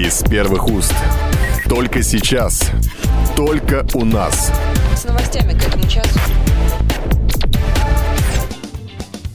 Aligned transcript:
Из 0.00 0.22
первых 0.22 0.66
уст. 0.66 0.94
Только 1.68 2.02
сейчас. 2.02 2.70
Только 3.36 3.86
у 3.92 4.06
нас. 4.06 4.50
С 4.96 5.04
новостями 5.04 5.52
к 5.52 5.62
этому 5.62 5.86
часу. 5.86 6.18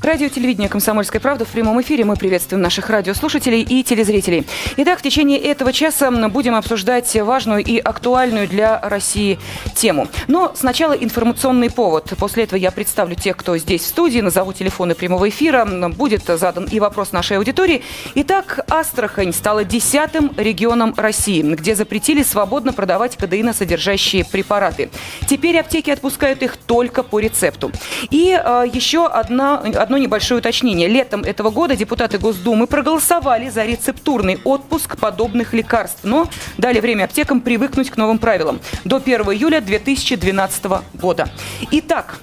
Радио 0.05 0.29
телевидение 0.29 0.69
«Комсомольская 0.69 1.19
правда» 1.19 1.45
в 1.45 1.47
прямом 1.47 1.81
эфире. 1.81 2.05
Мы 2.05 2.15
приветствуем 2.15 2.61
наших 2.61 2.91
радиослушателей 2.91 3.63
и 3.63 3.83
телезрителей. 3.83 4.45
Итак, 4.77 4.99
в 4.99 5.01
течение 5.01 5.39
этого 5.39 5.73
часа 5.73 6.11
будем 6.29 6.53
обсуждать 6.53 7.11
важную 7.15 7.63
и 7.63 7.79
актуальную 7.79 8.47
для 8.47 8.79
России 8.81 9.39
тему. 9.73 10.07
Но 10.27 10.51
сначала 10.53 10.93
информационный 10.93 11.71
повод. 11.71 12.13
После 12.19 12.43
этого 12.43 12.59
я 12.59 12.69
представлю 12.69 13.15
тех, 13.15 13.35
кто 13.35 13.57
здесь 13.57 13.81
в 13.81 13.87
студии, 13.87 14.19
назову 14.19 14.53
телефоны 14.53 14.93
прямого 14.93 15.27
эфира. 15.27 15.65
Будет 15.65 16.25
задан 16.25 16.65
и 16.65 16.79
вопрос 16.79 17.11
нашей 17.11 17.37
аудитории. 17.37 17.81
Итак, 18.13 18.59
Астрахань 18.69 19.33
стала 19.33 19.63
десятым 19.63 20.31
регионом 20.37 20.93
России, 20.95 21.41
где 21.41 21.73
запретили 21.73 22.21
свободно 22.21 22.73
продавать 22.73 23.17
кадеиносодержащие 23.17 24.23
препараты. 24.23 24.91
Теперь 25.27 25.57
аптеки 25.57 25.89
отпускают 25.89 26.43
их 26.43 26.57
только 26.57 27.01
по 27.01 27.17
рецепту. 27.17 27.71
И 28.11 28.39
э, 28.39 28.65
еще 28.71 29.07
одна, 29.07 29.57
одно 29.57 29.94
одно 29.95 30.03
небольшое 30.03 30.39
уточнение. 30.39 30.89
Летом 30.89 31.21
этого 31.21 31.51
года 31.51 31.75
депутаты 31.75 32.17
Госдумы 32.17 32.67
проголосовали 32.67 33.49
за 33.49 33.63
рецептурный 33.63 34.39
отпуск 34.43 34.97
подобных 34.97 35.53
лекарств, 35.53 35.99
но 36.03 36.27
дали 36.57 36.81
время 36.81 37.05
аптекам 37.05 37.39
привыкнуть 37.39 37.89
к 37.89 37.97
новым 37.97 38.17
правилам 38.17 38.59
до 38.83 38.97
1 38.97 39.21
июля 39.21 39.61
2012 39.61 40.65
года. 40.95 41.29
Итак, 41.71 42.19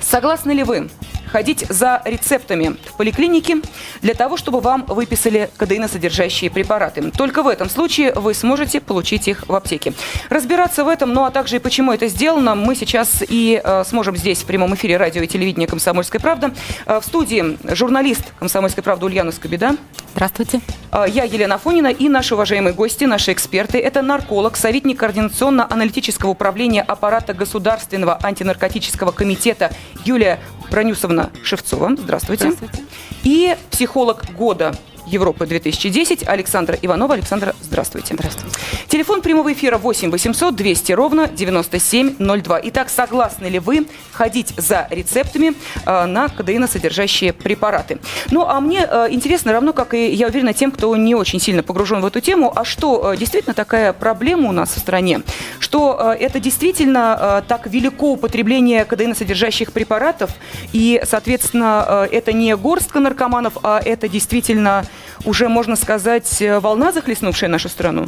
согласны 0.00 0.50
ли 0.52 0.64
вы 0.64 0.90
ходить 1.32 1.64
за 1.68 2.02
рецептами 2.04 2.76
в 2.84 2.96
поликлинике 2.96 3.62
для 4.02 4.14
того, 4.14 4.36
чтобы 4.36 4.60
вам 4.60 4.84
выписали 4.86 5.50
кадеиносодержащие 5.56 6.50
препараты. 6.50 7.10
Только 7.10 7.42
в 7.42 7.48
этом 7.48 7.70
случае 7.70 8.12
вы 8.12 8.34
сможете 8.34 8.80
получить 8.80 9.28
их 9.28 9.48
в 9.48 9.54
аптеке. 9.54 9.94
Разбираться 10.28 10.84
в 10.84 10.88
этом, 10.88 11.12
ну 11.14 11.24
а 11.24 11.30
также 11.30 11.56
и 11.56 11.58
почему 11.58 11.92
это 11.92 12.06
сделано, 12.08 12.54
мы 12.54 12.74
сейчас 12.74 13.22
и 13.26 13.60
э, 13.62 13.84
сможем 13.86 14.16
здесь 14.16 14.42
в 14.42 14.46
прямом 14.46 14.74
эфире 14.74 14.98
радио 14.98 15.22
и 15.22 15.26
телевидения 15.26 15.66
«Комсомольская 15.66 16.20
правда». 16.20 16.52
Э, 16.86 17.00
в 17.00 17.04
студии 17.04 17.56
журналист 17.74 18.24
«Комсомольской 18.38 18.82
правды» 18.82 19.06
Ульяна 19.06 19.32
Скобеда. 19.32 19.76
Здравствуйте. 20.14 20.60
Э, 20.92 21.06
я 21.08 21.24
Елена 21.24 21.56
Фонина 21.56 21.88
и 21.88 22.08
наши 22.08 22.34
уважаемые 22.34 22.74
гости, 22.74 23.04
наши 23.04 23.32
эксперты. 23.32 23.78
Это 23.78 24.02
нарколог, 24.02 24.56
советник 24.56 25.00
Координационно-аналитического 25.00 26.28
управления 26.28 26.82
аппарата 26.82 27.32
Государственного 27.32 28.18
антинаркотического 28.22 29.12
комитета 29.12 29.72
Юлия 30.04 30.38
Бронюсовна 30.70 31.21
Шевцова. 31.42 31.94
Здравствуйте. 31.96 32.52
Здравствуйте. 32.52 32.84
И 33.24 33.56
психолог 33.70 34.24
года 34.36 34.74
Европы 35.12 35.46
2010 35.46 36.26
Александра 36.26 36.78
Иванова. 36.80 37.14
Александра, 37.14 37.54
здравствуйте. 37.60 38.14
Здравствуйте. 38.14 38.56
Телефон 38.88 39.20
прямого 39.20 39.52
эфира 39.52 39.76
8 39.76 40.10
800 40.10 40.56
200 40.56 40.92
ровно 40.92 41.28
9702. 41.28 42.60
Итак, 42.64 42.88
согласны 42.88 43.46
ли 43.46 43.58
вы 43.58 43.86
ходить 44.12 44.54
за 44.56 44.86
рецептами 44.90 45.54
э, 45.84 46.06
на 46.06 46.28
кадеиносодержащие 46.28 47.34
препараты? 47.34 47.98
Ну, 48.30 48.46
а 48.46 48.60
мне 48.60 48.86
э, 48.88 49.08
интересно, 49.10 49.52
равно 49.52 49.74
как 49.74 49.92
и, 49.92 50.10
я 50.12 50.28
уверена, 50.28 50.54
тем, 50.54 50.70
кто 50.70 50.96
не 50.96 51.14
очень 51.14 51.40
сильно 51.40 51.62
погружен 51.62 52.00
в 52.00 52.06
эту 52.06 52.20
тему, 52.20 52.50
а 52.54 52.64
что 52.64 53.12
э, 53.12 53.16
действительно 53.18 53.54
такая 53.54 53.92
проблема 53.92 54.48
у 54.48 54.52
нас 54.52 54.74
в 54.74 54.78
стране? 54.78 55.22
Что 55.58 56.14
э, 56.18 56.24
это 56.24 56.40
действительно 56.40 57.18
э, 57.20 57.42
так 57.46 57.66
велико 57.66 58.12
употребление 58.12 58.86
кадеиносодержащих 58.86 59.72
препаратов, 59.72 60.30
и, 60.72 61.02
соответственно, 61.04 61.84
э, 61.86 62.08
это 62.12 62.32
не 62.32 62.56
горстка 62.56 62.98
наркоманов, 63.00 63.58
а 63.62 63.80
это 63.84 64.08
действительно 64.08 64.84
уже, 65.24 65.48
можно 65.48 65.76
сказать, 65.76 66.42
э, 66.42 66.58
волна, 66.60 66.92
захлестнувшая 66.92 67.50
нашу 67.50 67.68
страну? 67.68 68.06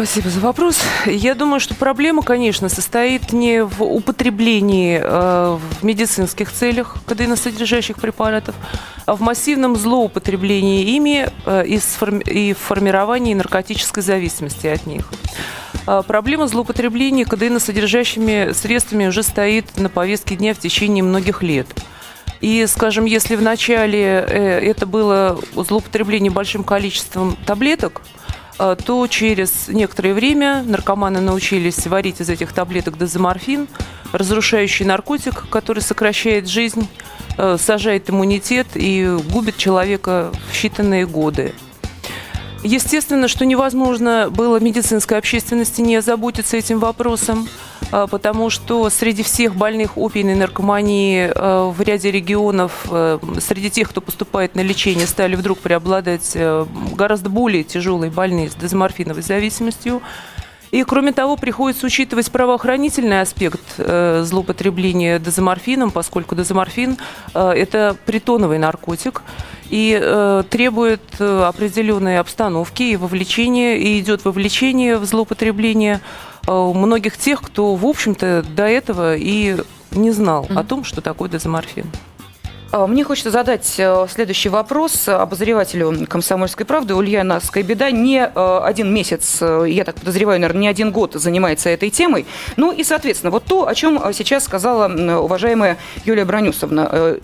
Спасибо 0.00 0.30
за 0.30 0.40
вопрос. 0.40 0.80
Я 1.04 1.34
думаю, 1.34 1.60
что 1.60 1.74
проблема, 1.74 2.22
конечно, 2.22 2.70
состоит 2.70 3.34
не 3.34 3.62
в 3.62 3.82
употреблении 3.82 4.98
э, 4.98 5.58
в 5.58 5.84
медицинских 5.84 6.50
целях 6.50 6.96
кадеиносодержащих 7.04 7.96
препаратов, 7.96 8.54
а 9.04 9.14
в 9.14 9.20
массивном 9.20 9.76
злоупотреблении 9.76 10.96
ими 10.96 11.28
э, 11.44 11.66
и, 11.66 11.76
сформи- 11.76 12.22
и 12.22 12.54
в 12.54 12.58
формировании 12.58 13.34
наркотической 13.34 14.02
зависимости 14.02 14.68
от 14.68 14.86
них. 14.86 15.10
Э, 15.86 16.02
проблема 16.06 16.46
злоупотребления 16.46 17.26
кадеиносодержащими 17.26 18.52
средствами 18.52 19.06
уже 19.06 19.22
стоит 19.22 19.76
на 19.76 19.90
повестке 19.90 20.34
дня 20.34 20.54
в 20.54 20.58
течение 20.58 21.04
многих 21.04 21.42
лет. 21.42 21.66
И, 22.40 22.66
скажем, 22.66 23.04
если 23.04 23.36
в 23.36 23.42
начале 23.42 24.24
э, 24.26 24.60
это 24.60 24.86
было 24.86 25.38
злоупотребление 25.54 26.30
большим 26.30 26.64
количеством 26.64 27.36
таблеток, 27.44 28.00
э, 28.58 28.76
то 28.82 29.06
через 29.08 29.68
некоторое 29.68 30.14
время 30.14 30.62
наркоманы 30.62 31.20
научились 31.20 31.86
варить 31.86 32.20
из 32.20 32.30
этих 32.30 32.52
таблеток 32.52 32.96
дезоморфин, 32.96 33.68
разрушающий 34.12 34.86
наркотик, 34.86 35.48
который 35.50 35.80
сокращает 35.82 36.48
жизнь, 36.48 36.88
э, 37.36 37.58
сажает 37.60 38.08
иммунитет 38.08 38.68
и 38.74 39.18
губит 39.30 39.58
человека 39.58 40.32
в 40.50 40.54
считанные 40.54 41.04
годы. 41.04 41.52
Естественно, 42.62 43.26
что 43.26 43.46
невозможно 43.46 44.28
было 44.30 44.60
медицинской 44.60 45.16
общественности 45.16 45.80
не 45.80 45.96
озаботиться 45.96 46.58
этим 46.58 46.78
вопросом, 46.78 47.48
а, 47.90 48.06
потому 48.06 48.50
что 48.50 48.90
среди 48.90 49.22
всех 49.22 49.54
больных 49.54 49.96
опийной 49.96 50.34
наркомании 50.34 51.30
а, 51.34 51.70
в 51.70 51.80
ряде 51.80 52.10
регионов, 52.10 52.86
а, 52.90 53.18
среди 53.40 53.70
тех, 53.70 53.88
кто 53.88 54.02
поступает 54.02 54.54
на 54.56 54.60
лечение, 54.60 55.06
стали 55.06 55.36
вдруг 55.36 55.58
преобладать 55.58 56.36
гораздо 56.92 57.30
более 57.30 57.64
тяжелые 57.64 58.10
больные 58.10 58.50
с 58.50 58.54
дезморфиновой 58.54 59.22
зависимостью. 59.22 60.02
И, 60.70 60.84
кроме 60.84 61.12
того, 61.12 61.36
приходится 61.36 61.86
учитывать 61.86 62.30
правоохранительный 62.30 63.20
аспект 63.20 63.60
э, 63.78 64.22
злоупотребления 64.24 65.18
дезоморфином, 65.18 65.90
поскольку 65.90 66.36
дезоморфин 66.36 66.96
э,– 67.34 67.50
это 67.56 67.96
притоновый 68.06 68.58
наркотик 68.58 69.22
и 69.70 69.98
э, 70.00 70.42
требует 70.50 71.00
э, 71.18 71.44
определенной 71.44 72.18
обстановки 72.18 72.82
и 72.82 72.96
вовлечения, 72.96 73.76
и 73.76 74.00
идет 74.00 74.24
вовлечение 74.24 74.98
в 74.98 75.04
злоупотребление 75.04 76.00
э, 76.46 76.52
многих 76.52 77.16
тех, 77.16 77.40
кто, 77.40 77.74
в 77.74 77.86
общем-то, 77.86 78.44
до 78.54 78.64
этого 78.64 79.16
и 79.16 79.56
не 79.92 80.10
знал 80.10 80.44
mm-hmm. 80.44 80.58
о 80.58 80.64
том, 80.64 80.84
что 80.84 81.00
такое 81.00 81.28
дезоморфин. 81.28 81.86
А, 82.72 82.86
мне 82.86 83.02
хочется 83.02 83.30
задать 83.30 83.74
э, 83.78 84.06
следующий 84.08 84.48
вопрос 84.48 85.08
обозревателю 85.08 86.06
«Комсомольской 86.08 86.64
правды» 86.64 86.94
Ульяна 86.94 87.40
Скайбеда. 87.40 87.90
Не 87.90 88.30
э, 88.32 88.60
один 88.62 88.94
месяц, 88.94 89.38
э, 89.40 89.64
я 89.68 89.84
так 89.84 89.96
подозреваю, 89.96 90.40
наверное, 90.40 90.62
не 90.62 90.68
один 90.68 90.92
год 90.92 91.14
занимается 91.14 91.68
этой 91.68 91.90
темой. 91.90 92.26
Ну 92.56 92.70
и, 92.70 92.84
соответственно, 92.84 93.32
вот 93.32 93.44
то, 93.44 93.66
о 93.66 93.74
чем 93.74 94.00
сейчас 94.12 94.44
сказала 94.44 94.88
уважаемая 95.20 95.78
Юлия 96.04 96.24
Бронюсовна. 96.24 97.16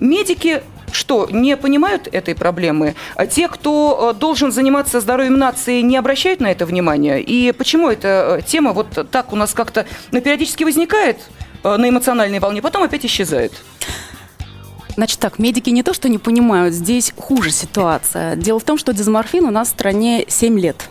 Медики 0.00 0.62
что, 0.92 1.28
не 1.30 1.56
понимают 1.56 2.08
этой 2.10 2.34
проблемы? 2.34 2.94
А 3.14 3.26
те, 3.26 3.48
кто 3.48 4.14
должен 4.18 4.52
заниматься 4.52 5.00
здоровьем 5.00 5.38
нации, 5.38 5.80
не 5.80 5.96
обращают 5.96 6.40
на 6.40 6.50
это 6.50 6.66
внимания? 6.66 7.20
И 7.20 7.52
почему 7.52 7.88
эта 7.88 8.42
тема 8.46 8.72
вот 8.72 9.08
так 9.10 9.32
у 9.32 9.36
нас 9.36 9.54
как-то 9.54 9.86
ну, 10.12 10.20
периодически 10.20 10.64
возникает 10.64 11.18
на 11.62 11.88
эмоциональной 11.88 12.38
волне, 12.38 12.62
потом 12.62 12.82
опять 12.82 13.04
исчезает? 13.04 13.52
Значит 14.94 15.20
так, 15.20 15.38
медики 15.38 15.70
не 15.70 15.84
то, 15.84 15.94
что 15.94 16.08
не 16.08 16.18
понимают, 16.18 16.74
здесь 16.74 17.12
хуже 17.16 17.50
ситуация. 17.50 18.34
Дело 18.34 18.58
в 18.58 18.64
том, 18.64 18.78
что 18.78 18.92
дезморфин 18.92 19.44
у 19.44 19.50
нас 19.52 19.68
в 19.68 19.70
стране 19.70 20.24
7 20.26 20.58
лет. 20.58 20.88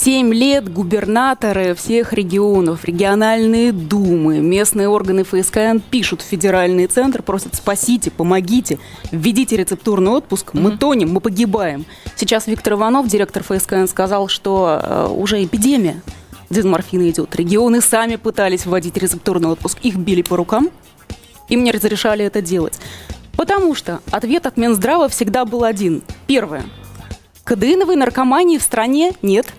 Семь 0.00 0.32
лет 0.32 0.72
губернаторы 0.72 1.74
всех 1.74 2.12
регионов, 2.12 2.84
региональные 2.84 3.72
думы, 3.72 4.38
местные 4.38 4.88
органы 4.88 5.24
ФСКН 5.24 5.80
пишут 5.80 6.22
в 6.22 6.24
федеральный 6.24 6.86
центр, 6.86 7.20
просят 7.20 7.56
спасите, 7.56 8.12
помогите, 8.12 8.78
введите 9.10 9.56
рецептурный 9.56 10.12
отпуск, 10.12 10.54
мы 10.54 10.76
тонем, 10.76 11.12
мы 11.12 11.20
погибаем. 11.20 11.84
Сейчас 12.14 12.46
Виктор 12.46 12.74
Иванов, 12.74 13.08
директор 13.08 13.42
ФСКН, 13.42 13.86
сказал, 13.86 14.28
что 14.28 14.80
э, 14.80 15.08
уже 15.08 15.44
эпидемия 15.44 16.00
дезморфина 16.48 17.10
идет. 17.10 17.34
Регионы 17.34 17.80
сами 17.80 18.14
пытались 18.14 18.66
вводить 18.66 18.96
рецептурный 18.96 19.48
отпуск, 19.48 19.78
их 19.82 19.96
били 19.96 20.22
по 20.22 20.36
рукам, 20.36 20.70
им 21.48 21.64
не 21.64 21.72
разрешали 21.72 22.24
это 22.24 22.40
делать. 22.40 22.78
Потому 23.36 23.74
что 23.74 23.98
ответ 24.12 24.46
от 24.46 24.58
Минздрава 24.58 25.08
всегда 25.08 25.44
был 25.44 25.64
один. 25.64 26.04
Первое. 26.28 26.62
Кадеиновой 27.42 27.96
наркомании 27.96 28.58
в 28.58 28.62
стране 28.62 29.14
нет. 29.22 29.52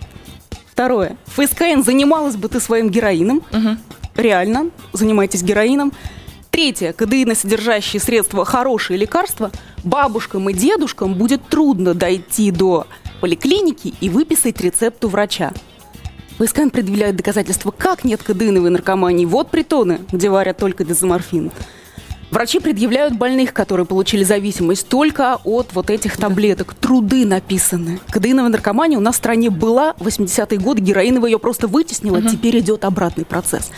Второе. 0.80 1.18
ФСКН 1.26 1.82
занималась 1.82 2.36
бы 2.36 2.48
ты 2.48 2.58
своим 2.58 2.88
героином. 2.88 3.42
Угу. 3.52 3.76
Реально, 4.16 4.70
занимайтесь 4.94 5.42
героином. 5.42 5.92
Третье. 6.50 6.94
Кадеиносодержащие 6.94 8.00
средства– 8.00 8.44
хорошие 8.46 8.96
лекарства. 8.96 9.50
Бабушкам 9.84 10.48
и 10.48 10.54
дедушкам 10.54 11.12
будет 11.12 11.46
трудно 11.46 11.92
дойти 11.92 12.50
до 12.50 12.86
поликлиники 13.20 13.92
и 14.00 14.08
выписать 14.08 14.58
рецепт 14.62 15.04
у 15.04 15.08
врача. 15.08 15.52
ФСКН 16.38 16.70
предъявляет 16.70 17.16
доказательства, 17.16 17.72
как 17.76 18.04
нет 18.04 18.22
кадеиновой 18.22 18.70
наркомании. 18.70 19.26
Вот 19.26 19.50
притоны, 19.50 20.00
где 20.10 20.30
варят 20.30 20.56
только 20.56 20.84
дезоморфин. 20.84 21.52
Врачи 22.30 22.60
предъявляют 22.60 23.14
больных, 23.14 23.52
которые 23.52 23.86
получили 23.86 24.22
зависимость 24.22 24.88
только 24.88 25.38
от 25.44 25.72
вот 25.72 25.90
этих 25.90 26.16
таблеток. 26.16 26.74
Труды 26.74 27.26
написаны. 27.26 28.00
Кадеиновая 28.10 28.50
наркомания 28.50 28.98
у 28.98 29.00
нас 29.00 29.16
в 29.16 29.18
стране 29.18 29.50
была 29.50 29.94
в 29.94 30.06
80-е 30.06 30.58
годы, 30.58 30.80
героиновая 30.80 31.30
ее 31.30 31.38
просто 31.38 31.66
вытеснила, 31.66 32.18
угу. 32.18 32.28
теперь 32.28 32.60
идет 32.60 32.84
обратный 32.84 33.24
процесс. 33.24 33.70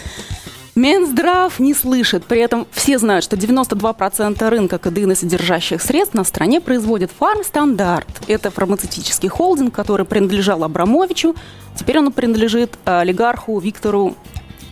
Минздрав 0.74 1.58
не 1.58 1.74
слышит. 1.74 2.24
При 2.24 2.40
этом 2.40 2.66
все 2.72 2.98
знают, 2.98 3.24
что 3.24 3.36
92% 3.36 4.48
рынка 4.48 4.78
кадеиносодержащих 4.78 5.82
средств 5.82 6.14
на 6.14 6.24
стране 6.24 6.62
производит 6.62 7.10
Фармстандарт. 7.18 8.08
Это 8.26 8.50
фармацевтический 8.50 9.28
холдинг, 9.28 9.74
который 9.74 10.06
принадлежал 10.06 10.64
Абрамовичу. 10.64 11.34
Теперь 11.76 11.98
он 11.98 12.10
принадлежит 12.10 12.78
э, 12.86 13.00
олигарху 13.00 13.58
Виктору 13.58 14.16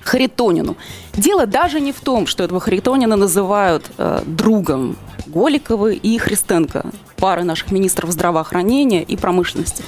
Харитонину. 0.02 0.76
Дело 1.14 1.47
даже 1.47 1.81
не 1.81 1.93
в 1.93 2.00
том, 2.00 2.26
что 2.26 2.44
этого 2.44 2.61
Харитонина 2.61 3.17
называют 3.17 3.91
э, 3.99 4.23
другом 4.26 4.97
Голиковой 5.26 5.97
и 5.97 6.19
Христенко, 6.19 6.87
пары 7.17 7.44
наших 7.44 7.70
министров 7.70 8.11
здравоохранения 8.11 9.02
и 9.02 9.17
промышленности. 9.17 9.85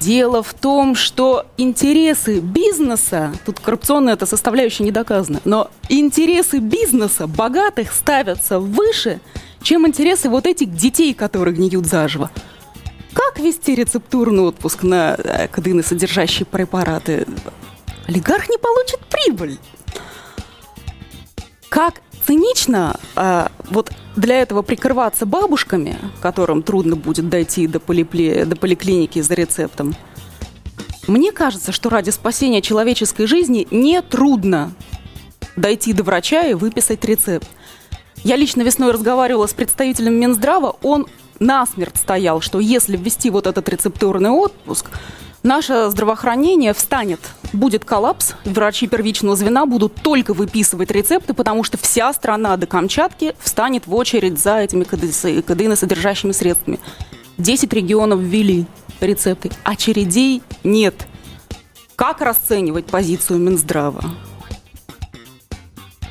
Дело 0.00 0.42
в 0.42 0.52
том, 0.52 0.94
что 0.94 1.46
интересы 1.56 2.40
бизнеса, 2.40 3.32
тут 3.46 3.58
коррупционная 3.60 4.14
эта 4.14 4.26
составляющая 4.26 4.84
не 4.84 4.90
доказана, 4.90 5.40
но 5.44 5.70
интересы 5.88 6.58
бизнеса 6.58 7.26
богатых 7.26 7.90
ставятся 7.90 8.58
выше, 8.58 9.20
чем 9.62 9.86
интересы 9.86 10.28
вот 10.28 10.46
этих 10.46 10.74
детей, 10.74 11.14
которые 11.14 11.54
гниют 11.54 11.86
заживо. 11.86 12.30
Как 13.14 13.38
вести 13.38 13.74
рецептурный 13.74 14.42
отпуск 14.42 14.82
на 14.82 15.14
э, 15.16 15.48
кадыны, 15.48 15.82
содержащие 15.82 16.44
препараты? 16.44 17.26
Олигарх 18.06 18.48
не 18.48 18.58
получит 18.58 19.00
прибыль. 19.00 19.58
Как 21.68 22.00
цинично 22.26 22.98
а, 23.16 23.50
вот 23.70 23.90
для 24.16 24.40
этого 24.40 24.62
прикрываться 24.62 25.26
бабушками, 25.26 25.98
которым 26.20 26.62
трудно 26.62 26.96
будет 26.96 27.28
дойти 27.28 27.66
до, 27.66 27.80
полипле, 27.80 28.44
до 28.44 28.56
поликлиники 28.56 29.20
за 29.20 29.34
рецептом, 29.34 29.94
мне 31.06 31.32
кажется, 31.32 31.72
что 31.72 31.90
ради 31.90 32.10
спасения 32.10 32.62
человеческой 32.62 33.26
жизни 33.26 33.66
не 33.70 34.00
трудно 34.00 34.72
дойти 35.56 35.92
до 35.92 36.02
врача 36.02 36.46
и 36.46 36.54
выписать 36.54 37.04
рецепт. 37.04 37.48
Я 38.22 38.36
лично 38.36 38.62
весной 38.62 38.90
разговаривала 38.92 39.46
с 39.46 39.52
представителем 39.52 40.14
Минздрава, 40.14 40.76
он 40.82 41.06
насмерть 41.40 41.96
стоял, 41.96 42.40
что 42.40 42.58
если 42.58 42.96
ввести 42.96 43.28
вот 43.28 43.46
этот 43.46 43.68
рецептурный 43.68 44.30
отпуск, 44.30 44.86
наше 45.44 45.90
здравоохранение 45.90 46.74
встанет, 46.74 47.20
будет 47.52 47.84
коллапс, 47.84 48.32
врачи 48.44 48.88
первичного 48.88 49.36
звена 49.36 49.66
будут 49.66 49.94
только 49.94 50.34
выписывать 50.34 50.90
рецепты, 50.90 51.34
потому 51.34 51.62
что 51.62 51.78
вся 51.78 52.12
страна 52.12 52.56
до 52.56 52.66
Камчатки 52.66 53.36
встанет 53.38 53.86
в 53.86 53.94
очередь 53.94 54.40
за 54.40 54.58
этими 54.58 54.82
кадеиносодержащими 54.82 56.32
средствами. 56.32 56.80
Десять 57.38 57.72
регионов 57.72 58.20
ввели 58.20 58.66
рецепты, 59.00 59.50
очередей 59.62 60.42
нет. 60.64 61.06
Как 61.96 62.20
расценивать 62.20 62.86
позицию 62.86 63.38
Минздрава? 63.38 64.02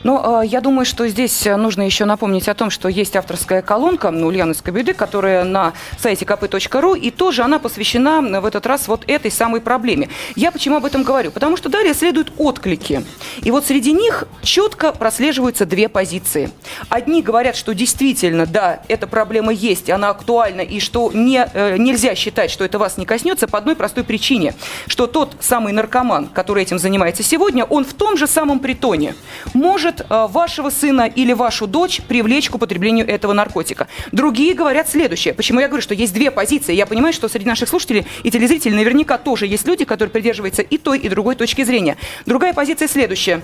Но 0.03 0.41
э, 0.43 0.47
я 0.47 0.61
думаю, 0.61 0.85
что 0.85 1.07
здесь 1.07 1.45
нужно 1.45 1.83
еще 1.83 2.05
напомнить 2.05 2.47
о 2.47 2.53
том, 2.53 2.69
что 2.69 2.89
есть 2.89 3.15
авторская 3.15 3.61
колонка 3.61 4.11
ну, 4.11 4.27
Ульяны 4.27 4.53
Скобиды, 4.53 4.93
которая 4.93 5.43
на 5.43 5.73
сайте 5.97 6.25
kp.ru, 6.25 6.97
и 6.97 7.11
тоже 7.11 7.43
она 7.43 7.59
посвящена 7.59 8.21
в 8.41 8.45
этот 8.45 8.65
раз 8.65 8.87
вот 8.87 9.03
этой 9.07 9.31
самой 9.31 9.61
проблеме. 9.61 10.09
Я 10.35 10.51
почему 10.51 10.77
об 10.77 10.85
этом 10.85 11.03
говорю? 11.03 11.31
Потому 11.31 11.57
что 11.57 11.69
далее 11.69 11.93
следуют 11.93 12.31
отклики. 12.37 13.05
И 13.41 13.51
вот 13.51 13.65
среди 13.65 13.91
них 13.91 14.25
четко 14.41 14.91
прослеживаются 14.91 15.65
две 15.65 15.89
позиции. 15.89 16.51
Одни 16.89 17.21
говорят, 17.21 17.55
что 17.55 17.73
действительно, 17.73 18.45
да, 18.45 18.81
эта 18.87 19.07
проблема 19.07 19.53
есть, 19.53 19.89
она 19.89 20.09
актуальна, 20.09 20.61
и 20.61 20.79
что 20.79 21.11
не, 21.13 21.47
э, 21.53 21.77
нельзя 21.77 22.15
считать, 22.15 22.51
что 22.51 22.65
это 22.65 22.79
вас 22.79 22.97
не 22.97 23.05
коснется 23.05 23.47
по 23.47 23.57
одной 23.57 23.75
простой 23.75 24.03
причине, 24.03 24.53
что 24.87 25.07
тот 25.07 25.35
самый 25.39 25.73
наркоман, 25.73 26.27
который 26.27 26.63
этим 26.63 26.79
занимается 26.79 27.23
сегодня, 27.23 27.63
он 27.63 27.85
в 27.85 27.93
том 27.93 28.17
же 28.17 28.27
самом 28.27 28.59
притоне 28.59 29.15
может 29.53 29.92
может 29.93 30.05
э, 30.09 30.27
вашего 30.31 30.69
сына 30.69 31.07
или 31.07 31.33
вашу 31.33 31.67
дочь 31.67 32.01
привлечь 32.07 32.49
к 32.49 32.55
употреблению 32.55 33.07
этого 33.07 33.33
наркотика. 33.33 33.87
Другие 34.11 34.53
говорят 34.53 34.89
следующее. 34.89 35.33
Почему 35.33 35.59
я 35.59 35.67
говорю, 35.67 35.81
что 35.81 35.93
есть 35.93 36.13
две 36.13 36.31
позиции? 36.31 36.73
Я 36.73 36.85
понимаю, 36.85 37.13
что 37.13 37.27
среди 37.27 37.45
наших 37.45 37.69
слушателей 37.69 38.05
и 38.23 38.31
телезрителей 38.31 38.75
наверняка 38.75 39.17
тоже 39.17 39.47
есть 39.47 39.67
люди, 39.67 39.85
которые 39.85 40.11
придерживаются 40.11 40.61
и 40.61 40.77
той, 40.77 40.99
и 40.99 41.09
другой 41.09 41.35
точки 41.35 41.63
зрения. 41.63 41.97
Другая 42.25 42.53
позиция 42.53 42.87
следующая 42.87 43.41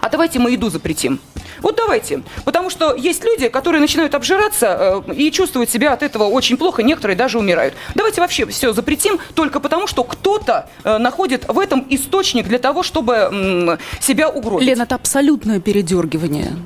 а 0.00 0.08
давайте 0.08 0.38
мы 0.38 0.52
еду 0.52 0.70
запретим. 0.70 1.20
Вот 1.60 1.76
давайте. 1.76 2.22
Потому 2.44 2.70
что 2.70 2.94
есть 2.94 3.24
люди, 3.24 3.48
которые 3.48 3.80
начинают 3.80 4.14
обжираться 4.14 5.02
э, 5.08 5.14
и 5.14 5.30
чувствуют 5.30 5.70
себя 5.70 5.92
от 5.92 6.02
этого 6.02 6.24
очень 6.24 6.56
плохо, 6.56 6.82
некоторые 6.82 7.16
даже 7.16 7.38
умирают. 7.38 7.74
Давайте 7.94 8.20
вообще 8.20 8.46
все 8.46 8.72
запретим 8.72 9.18
только 9.34 9.60
потому, 9.60 9.86
что 9.86 10.04
кто-то 10.04 10.68
э, 10.84 10.98
находит 10.98 11.46
в 11.48 11.58
этом 11.58 11.84
источник 11.90 12.46
для 12.46 12.58
того, 12.58 12.82
чтобы 12.82 13.28
э, 13.32 13.76
себя 14.00 14.28
угробить. 14.28 14.66
Лена, 14.66 14.82
это 14.82 14.94
абсолютное 14.94 15.60
передергивание. 15.60 16.56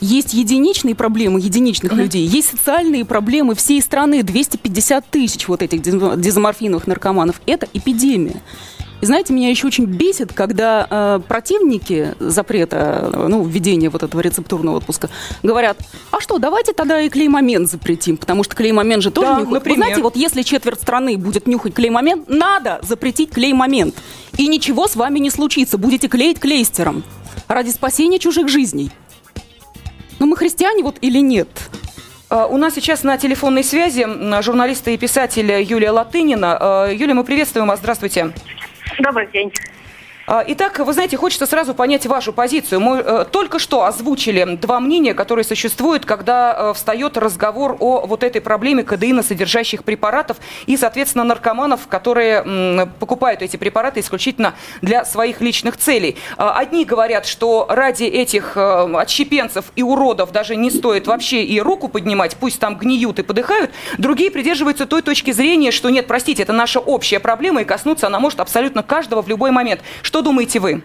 Есть 0.00 0.34
единичные 0.34 0.96
проблемы 0.96 1.38
единичных 1.38 1.92
mm-hmm. 1.92 1.96
людей, 1.96 2.26
есть 2.26 2.50
социальные 2.50 3.04
проблемы 3.04 3.54
всей 3.54 3.80
страны. 3.80 4.24
250 4.24 5.06
тысяч 5.06 5.46
вот 5.46 5.62
этих 5.62 5.80
дезоморфиновых 5.80 6.88
наркоманов. 6.88 7.40
Это 7.46 7.68
эпидемия. 7.72 8.42
И 9.02 9.04
знаете, 9.06 9.32
меня 9.34 9.50
еще 9.50 9.66
очень 9.66 9.84
бесит, 9.84 10.32
когда 10.32 10.86
э, 10.88 11.20
противники 11.26 12.14
запрета, 12.20 13.10
ну, 13.28 13.44
введения 13.44 13.90
вот 13.90 14.04
этого 14.04 14.20
рецептурного 14.20 14.76
отпуска 14.76 15.10
говорят, 15.42 15.76
а 16.12 16.20
что, 16.20 16.38
давайте 16.38 16.72
тогда 16.72 17.00
и 17.00 17.08
клей-момент 17.08 17.68
запретим, 17.68 18.16
потому 18.16 18.44
что 18.44 18.54
клей-момент 18.54 19.02
же 19.02 19.10
тоже 19.10 19.26
да, 19.26 19.32
нюхают. 19.40 19.54
Например. 19.54 19.76
Вы 19.76 19.82
знаете, 19.82 20.02
вот 20.02 20.14
если 20.14 20.42
четверть 20.42 20.80
страны 20.80 21.18
будет 21.18 21.48
нюхать 21.48 21.74
клей-момент, 21.74 22.28
надо 22.28 22.78
запретить 22.82 23.30
клей-момент. 23.32 23.96
И 24.38 24.46
ничего 24.46 24.86
с 24.86 24.94
вами 24.94 25.18
не 25.18 25.30
случится, 25.30 25.78
будете 25.78 26.06
клеить 26.06 26.38
клейстером 26.38 27.02
ради 27.48 27.70
спасения 27.70 28.20
чужих 28.20 28.48
жизней. 28.48 28.92
Но 30.20 30.26
мы 30.26 30.36
христиане 30.36 30.84
вот 30.84 30.98
или 31.00 31.18
нет? 31.18 31.48
А, 32.30 32.46
у 32.46 32.56
нас 32.56 32.74
сейчас 32.74 33.02
на 33.02 33.18
телефонной 33.18 33.64
связи 33.64 34.06
журналист 34.42 34.86
и 34.86 34.96
писатель 34.96 35.50
Юлия 35.60 35.90
Латынина. 35.90 36.56
А, 36.60 36.88
Юлия, 36.88 37.14
мы 37.14 37.24
приветствуем 37.24 37.66
вас. 37.66 37.80
Здравствуйте. 37.80 38.32
Добрый 38.98 39.26
день. 39.32 39.52
А, 40.26 40.44
итак, 40.46 40.78
вы 40.78 40.92
знаете, 40.92 41.16
хочется 41.16 41.46
сразу 41.46 41.74
понять 41.74 42.06
вашу 42.06 42.32
позицию. 42.32 42.80
Мы 42.80 42.98
э, 42.98 43.24
только 43.30 43.58
что 43.58 43.84
озвучили 43.84 44.56
два 44.56 44.78
мнения, 44.78 45.14
которые 45.14 45.44
существуют, 45.44 46.06
когда 46.06 46.54
э, 46.56 46.72
встает 46.74 47.16
разговор 47.16 47.76
о 47.80 48.06
вот 48.06 48.22
этой 48.22 48.40
проблеме 48.40 48.84
кадеина 48.84 49.24
содержащих 49.24 49.82
препаратов 49.82 50.36
и, 50.66 50.76
соответственно, 50.76 51.24
наркоманов, 51.24 51.88
которые 51.88 52.88
покупают 53.00 53.42
эти 53.42 53.56
препараты 53.56 54.00
исключительно 54.00 54.54
для 54.80 55.04
своих 55.04 55.40
личных 55.40 55.76
целей. 55.76 56.16
А, 56.36 56.56
одни 56.56 56.84
говорят, 56.84 57.26
что 57.26 57.66
ради 57.68 58.04
этих 58.04 58.56
э, 58.56 58.94
отщепенцев 58.94 59.72
и 59.74 59.82
уродов 59.82 60.30
даже 60.30 60.54
не 60.54 60.70
стоит 60.70 61.08
вообще 61.08 61.42
и 61.42 61.60
руку 61.60 61.88
поднимать, 61.88 62.36
пусть 62.36 62.60
там 62.60 62.76
гниют 62.76 63.18
и 63.18 63.22
подыхают. 63.22 63.72
Другие 63.98 64.30
придерживаются 64.30 64.86
той 64.86 65.02
точки 65.02 65.32
зрения, 65.32 65.72
что 65.72 65.90
нет, 65.90 66.06
простите, 66.06 66.44
это 66.44 66.52
наша 66.52 66.78
общая 66.78 67.18
проблема, 67.18 67.62
и 67.62 67.64
коснуться 67.64 68.06
она 68.06 68.20
может 68.20 68.38
абсолютно 68.38 68.84
каждого 68.84 69.20
в 69.20 69.28
любой 69.28 69.50
момент. 69.50 69.80
Что 70.12 70.20
думаете 70.20 70.60
вы? 70.60 70.82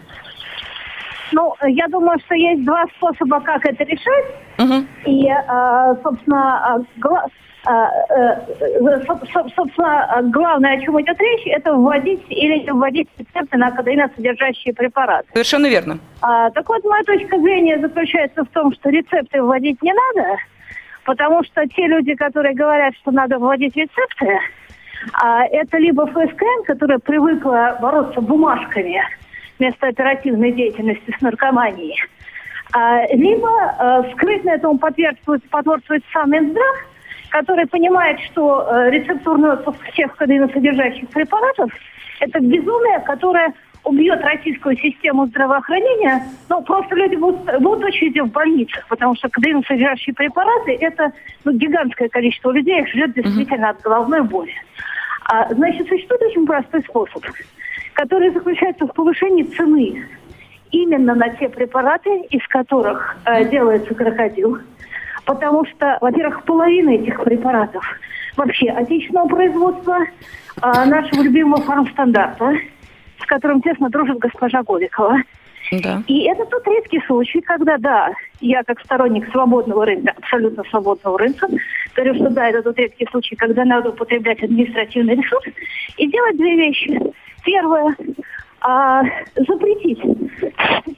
Ну, 1.32 1.54
я 1.66 1.86
думаю, 1.88 2.18
что 2.24 2.34
есть 2.34 2.64
два 2.64 2.86
способа, 2.96 3.40
как 3.40 3.62
это 3.66 3.84
решать. 3.84 4.24
Угу. 4.58 4.86
И, 5.04 5.28
э, 5.28 5.94
собственно, 6.02 6.82
гла 6.96 7.26
э, 7.66 9.04
собственно, 9.54 10.22
главное, 10.32 10.78
о 10.78 10.80
чем 10.80 10.98
идет 11.02 11.20
речь, 11.20 11.46
это 11.46 11.74
вводить 11.74 12.24
или 12.30 12.60
не 12.60 12.72
вводить 12.72 13.10
рецепты 13.18 13.58
на 13.58 13.70
кадеиносодержащие 13.70 14.72
препараты. 14.72 15.28
Совершенно 15.34 15.66
верно. 15.66 15.98
А, 16.22 16.48
так 16.52 16.66
вот, 16.66 16.82
моя 16.84 17.04
точка 17.04 17.38
зрения 17.38 17.78
заключается 17.78 18.44
в 18.44 18.48
том, 18.48 18.72
что 18.72 18.88
рецепты 18.88 19.42
вводить 19.42 19.82
не 19.82 19.92
надо, 19.92 20.38
потому 21.04 21.44
что 21.44 21.66
те 21.66 21.86
люди, 21.86 22.14
которые 22.14 22.54
говорят, 22.54 22.94
что 23.02 23.10
надо 23.10 23.38
вводить 23.38 23.76
рецепты, 23.76 24.38
а, 25.12 25.44
это 25.44 25.78
либо 25.78 26.06
ФСКН, 26.06 26.64
которая 26.66 26.98
привыкла 26.98 27.78
бороться 27.80 28.20
бумажками, 28.20 29.02
вместо 29.58 29.88
оперативной 29.88 30.52
деятельности 30.52 31.14
с 31.16 31.20
наркоманией. 31.20 31.96
А, 32.72 33.06
либо 33.14 33.48
э, 33.48 34.12
скрытно 34.12 34.50
этому 34.50 34.78
подвергствует, 34.78 35.42
подвергствует 35.48 36.04
сам 36.12 36.30
Минздрав, 36.30 36.76
который 37.30 37.66
понимает, 37.66 38.20
что 38.20 38.66
э, 38.68 38.90
рецептурный 38.90 39.52
отпуск 39.52 39.82
всех 39.92 40.14
кадеиносодержащих 40.16 41.08
препаратов– 41.08 41.70
это 42.20 42.40
безумие, 42.40 43.00
которое 43.00 43.54
убьет 43.84 44.20
российскую 44.22 44.76
систему 44.76 45.26
здравоохранения, 45.28 46.24
но 46.50 46.60
просто 46.60 46.94
люди 46.94 47.14
будут, 47.14 47.40
будут 47.60 47.84
очереди 47.84 48.20
в 48.20 48.30
больницах, 48.30 48.86
потому 48.88 49.14
что 49.14 49.30
кадеиносодержащие 49.30 50.14
препараты– 50.14 50.76
это 50.80 51.12
ну, 51.44 51.52
гигантское 51.52 52.10
количество 52.10 52.50
людей, 52.50 52.82
их 52.82 52.88
живет 52.88 53.14
действительно 53.14 53.70
от 53.70 53.80
головной 53.80 54.22
боли. 54.22 54.52
А, 55.24 55.52
значит, 55.54 55.88
существует 55.88 56.20
очень 56.22 56.46
простой 56.46 56.82
способ– 56.82 57.24
который 57.98 58.30
заключается 58.30 58.86
в 58.86 58.92
повышении 58.92 59.42
цены 59.42 60.06
именно 60.70 61.16
на 61.16 61.30
те 61.30 61.48
препараты, 61.48 62.20
из 62.30 62.46
которых 62.46 63.16
э, 63.24 63.50
делается 63.50 63.92
крокодил. 63.92 64.58
Потому 65.24 65.66
что, 65.66 65.98
во-первых, 66.00 66.44
половина 66.44 66.90
этих 66.90 67.20
препаратов 67.24 67.84
вообще 68.36 68.68
отечественного 68.68 69.26
производства, 69.26 69.98
а 70.62 70.86
нашего 70.86 71.22
любимого 71.22 71.60
фармстандарта, 71.62 72.58
с 73.20 73.26
которым 73.26 73.62
тесно 73.62 73.90
дружит 73.90 74.18
госпожа 74.18 74.62
Голикова. 74.62 75.20
Да. 75.72 76.02
И 76.06 76.22
это 76.22 76.46
тот 76.46 76.64
редкий 76.68 77.02
случай, 77.04 77.40
когда, 77.40 77.78
да, 77.78 78.12
я 78.40 78.62
как 78.62 78.80
сторонник 78.80 79.28
свободного 79.32 79.84
рынка, 79.84 80.14
абсолютно 80.16 80.62
свободного 80.70 81.18
рынка, 81.18 81.48
говорю, 81.96 82.14
что 82.14 82.30
да, 82.30 82.48
это 82.48 82.62
тот 82.62 82.78
редкий 82.78 83.08
случай, 83.10 83.34
когда 83.34 83.64
надо 83.64 83.88
употреблять 83.90 84.40
административный 84.40 85.16
ресурс 85.16 85.44
и 85.96 86.06
делать 86.06 86.36
две 86.36 86.54
вещи. 86.54 87.00
Первое, 87.48 87.96
а, 88.60 89.02
запретить. 89.36 89.98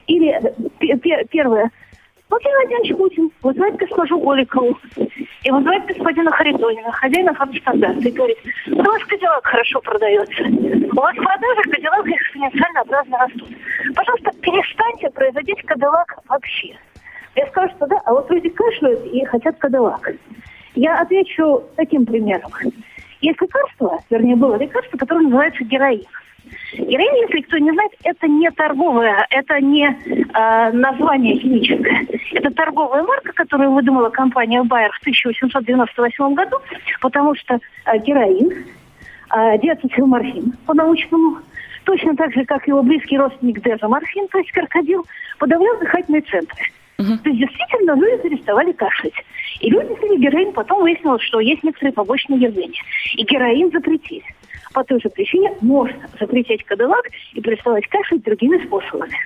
Или 0.07 0.37
пе- 0.79 0.97
пе- 0.97 1.25
первое, 1.29 1.71
Владимир 2.29 2.55
Владимирович 2.57 2.97
Путин 2.97 3.31
вызывает 3.41 3.77
госпожу 3.77 4.19
Голикову 4.19 4.77
и 5.43 5.49
вызывает 5.49 5.85
господина 5.85 6.29
Харитонина, 6.31 6.91
хозяина 6.91 7.33
фармстандарта, 7.35 8.05
и 8.05 8.11
говорит, 8.11 8.37
у 8.67 8.83
вас 8.83 9.01
Кадиллак 9.05 9.45
хорошо 9.45 9.79
продается. 9.79 10.43
У 10.43 10.95
вас 10.95 11.15
продажи 11.15 11.61
Кадиллак 11.71 12.05
экспоненциально 12.07 12.81
образно 12.81 13.17
растут. 13.19 13.49
Пожалуйста, 13.95 14.31
перестаньте 14.41 15.09
производить 15.11 15.61
Кадиллак 15.61 16.19
вообще. 16.27 16.75
Я 17.37 17.47
скажу, 17.47 17.73
что 17.77 17.87
да, 17.87 18.01
а 18.03 18.11
вот 18.11 18.29
люди 18.29 18.49
кашляют 18.49 19.05
и 19.05 19.23
хотят 19.23 19.57
Кадиллак. 19.57 20.11
Я 20.75 20.99
отвечу 20.99 21.63
таким 21.77 22.05
примером. 22.05 22.51
Есть 23.21 23.39
лекарство, 23.39 23.99
вернее, 24.09 24.35
было 24.35 24.55
лекарство, 24.55 24.97
которое 24.97 25.21
называется 25.21 25.63
героин. 25.63 26.03
Героин, 26.73 27.27
если 27.27 27.41
кто 27.41 27.57
не 27.57 27.71
знает, 27.71 27.91
это 28.03 28.27
не 28.27 28.49
торговое, 28.51 29.25
это 29.29 29.59
не 29.59 29.85
э, 29.85 30.71
название 30.71 31.37
химическое. 31.37 32.07
Это 32.33 32.49
торговая 32.51 33.03
марка, 33.03 33.33
которую 33.33 33.71
выдумала 33.71 34.09
компания 34.09 34.61
Bayer 34.63 34.89
в 34.91 35.01
1898 35.01 36.33
году, 36.33 36.57
потому 37.01 37.35
что 37.35 37.55
э, 37.85 37.97
героин, 37.99 38.65
э, 39.35 39.57
диацетилморфин 39.59 40.53
по-научному, 40.65 41.39
точно 41.83 42.15
так 42.15 42.33
же, 42.33 42.45
как 42.45 42.67
его 42.67 42.81
близкий 42.83 43.17
родственник 43.17 43.61
дезоморфин, 43.61 44.27
то 44.29 44.37
есть 44.37 44.51
крокодил, 44.51 45.05
подавлял 45.39 45.77
дыхательные 45.79 46.21
центры. 46.21 46.63
То 47.23 47.29
есть 47.29 47.39
действительно 47.39 47.95
люди 47.95 48.21
переставали 48.21 48.71
кашлять. 48.73 49.13
И 49.59 49.69
люди 49.69 49.93
пили 49.95 50.21
героин, 50.21 50.53
потом 50.53 50.81
выяснилось, 50.81 51.23
что 51.23 51.39
есть 51.39 51.63
некоторые 51.63 51.93
побочные 51.93 52.39
явления. 52.39 52.81
И 53.15 53.23
героин 53.23 53.71
запретили. 53.71 54.23
По 54.73 54.83
той 54.83 54.99
же 55.01 55.09
причине 55.09 55.53
можно 55.61 55.99
запретить 56.19 56.63
кадылак 56.63 57.05
и 57.33 57.41
переставать 57.41 57.87
кашлять 57.87 58.23
другими 58.23 58.63
способами. 58.65 59.17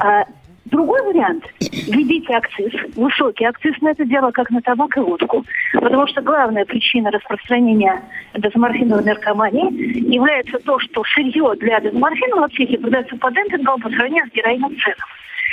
А, 0.00 0.24
другой 0.66 1.02
вариант– 1.02 1.44
введите 1.60 2.32
акциз, 2.34 2.72
высокий 2.96 3.44
акциз 3.44 3.74
на 3.80 3.90
это 3.90 4.04
дело, 4.04 4.30
как 4.30 4.50
на 4.50 4.60
табак 4.62 4.96
и 4.96 5.00
водку. 5.00 5.44
Потому 5.72 6.06
что 6.06 6.22
главная 6.22 6.64
причина 6.64 7.10
распространения 7.10 8.02
дезморфиновой 8.34 9.04
наркомании 9.04 10.14
является 10.14 10.58
то, 10.58 10.78
что 10.78 11.04
сырье 11.14 11.54
для 11.58 11.80
дезморфина 11.80 12.36
в 12.36 12.44
аптеке 12.44 12.78
продается 12.78 13.16
по 13.16 13.30
демпингу 13.30 13.78
по 13.80 13.90
сравнению 13.90 14.26
с 14.26 14.32
героином 14.32 14.74
ценам. 14.78 15.08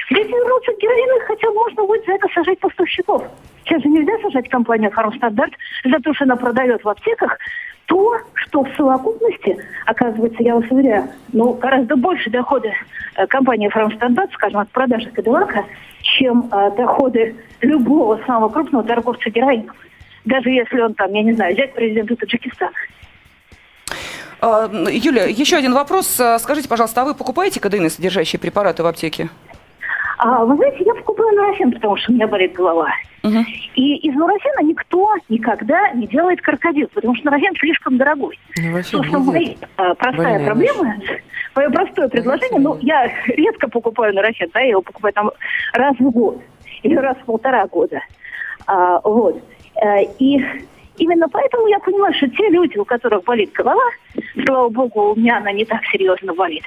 Если 0.10 0.31
вернуться 0.31 0.72
к 0.74 0.79
героину, 0.79 1.25
хотя 1.27 1.51
можно 1.51 1.83
будет 1.86 2.05
за 2.05 2.13
это 2.13 2.27
сажать 2.33 2.60
поставщиков. 2.60 3.24
Сейчас 3.63 3.81
же 3.81 3.88
нельзя 3.89 4.17
сажать 4.22 4.50
компанию 4.50 4.91
«Фармстандарт» 4.91 5.53
за 5.86 6.00
то, 6.00 6.13
что 6.13 6.25
она 6.25 6.36
продает 6.36 6.83
в 6.83 6.89
аптеках 6.89 7.38
то, 7.86 8.18
что 8.36 8.63
в 8.63 8.75
совокупности, 8.75 9.58
оказывается, 9.86 10.42
я 10.42 10.56
вас 10.56 10.66
уверяю, 10.70 11.08
ну, 11.32 11.54
гораздо 11.54 11.96
больше 11.96 12.30
доходы 12.30 12.74
э, 13.16 13.28
компании 13.28 13.70
«Фармстандарт», 13.70 14.32
скажем, 14.34 14.60
от 14.60 14.70
продажи 14.70 15.10
Кадиллака, 15.12 15.66
чем 16.02 16.50
э, 16.52 16.72
доходы 16.78 17.36
любого 17.62 18.20
самого 18.25 18.50
крупного 18.50 18.84
торговца 18.84 19.30
героином. 19.30 19.75
Даже 20.25 20.50
если 20.50 20.80
он 20.80 20.94
там, 20.94 21.12
я 21.13 21.24
не 21.24 21.34
знаю, 21.34 21.54
взять 21.54 21.74
президента 21.74 22.16
Таджикистана. 22.16 22.72
А, 24.40 24.70
Юля, 24.90 25.25
еще 25.25 25.58
один 25.58 25.74
вопрос. 25.74 26.20
А, 26.20 26.40
Скажите, 26.40 26.68
пожалуйста, 26.68 27.02
а 27.02 27.06
вы 27.06 27.16
покупаете 27.16 27.60
кадеины, 27.60 27.90
содержащие 27.90 28.40
препараты 28.40 28.84
в 28.84 28.86
аптеке? 28.88 29.30
А, 30.25 30.46
вы 30.46 30.56
знаете, 30.56 30.86
я 30.86 30.94
покупаю 30.94 31.36
нурофен, 31.36 31.74
потому 31.74 31.98
что 31.98 32.10
у 32.10 32.15
меня 32.15 32.27
болит 32.27 32.53
голова. 32.53 32.88
Мгм. 33.24 33.46
И 33.75 33.96
из 34.08 34.15
нурофена 34.15 34.65
никто 34.65 35.13
никогда 35.27 35.92
не 35.92 36.08
делает 36.08 36.39
крокодил, 36.42 36.88
потому 36.94 37.13
что 37.15 37.25
нурофен 37.25 37.53
слишком 37.60 37.98
дорогой. 37.98 38.39
Нурофен 38.58 38.84
Собственно, 38.84 39.38
едят. 39.38 39.70
моя 39.75 39.92
а, 39.92 39.96
простая 39.96 40.15
Больная 40.15 40.46
проблема, 40.46 40.96
мое 41.56 41.70
простое 41.72 42.08
предложение, 42.08 42.62
ну, 42.62 42.77
я 42.80 43.12
редко 43.27 43.68
покупаю 43.68 44.15
нурофен, 44.15 44.50
да, 44.53 44.62
я 44.62 44.70
его 44.70 44.82
покупаю 44.82 45.13
там 45.13 45.32
раз 45.74 45.98
в 46.00 46.10
год 46.10 46.42
или 46.84 46.96
раз 46.96 47.18
в 47.18 47.25
полтора 47.25 47.68
года. 47.68 48.00
А, 48.65 49.01
вот. 49.03 49.44
Э, 49.75 50.03
И 50.20 50.42
именно 51.00 51.27
поэтому 51.27 51.68
я 51.68 51.80
понимаю, 51.80 52.13
что 52.13 52.30
те 52.30 52.48
люди, 52.48 52.77
у 52.77 52.86
которых 52.86 53.25
болит 53.25 53.51
голова, 53.51 53.89
слава 54.46 54.70
богу, 54.70 55.12
у 55.12 55.15
меня 55.18 55.39
она 55.39 55.51
не 55.51 55.65
так 55.65 55.84
серьезно 55.92 56.34
болит. 56.34 56.63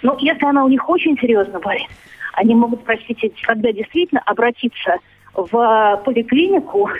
Но 0.00 0.16
если 0.20 0.46
она 0.46 0.64
у 0.64 0.68
них 0.68 0.88
очень 0.88 1.18
серьезно 1.18 1.60
болит, 1.60 1.88
они 2.36 2.54
могут, 2.54 2.84
простите, 2.84 3.30
когда 3.42 3.72
действительно 3.72 4.20
обратиться 4.26 4.96
в 5.34 6.02
поликлинику, 6.04 6.90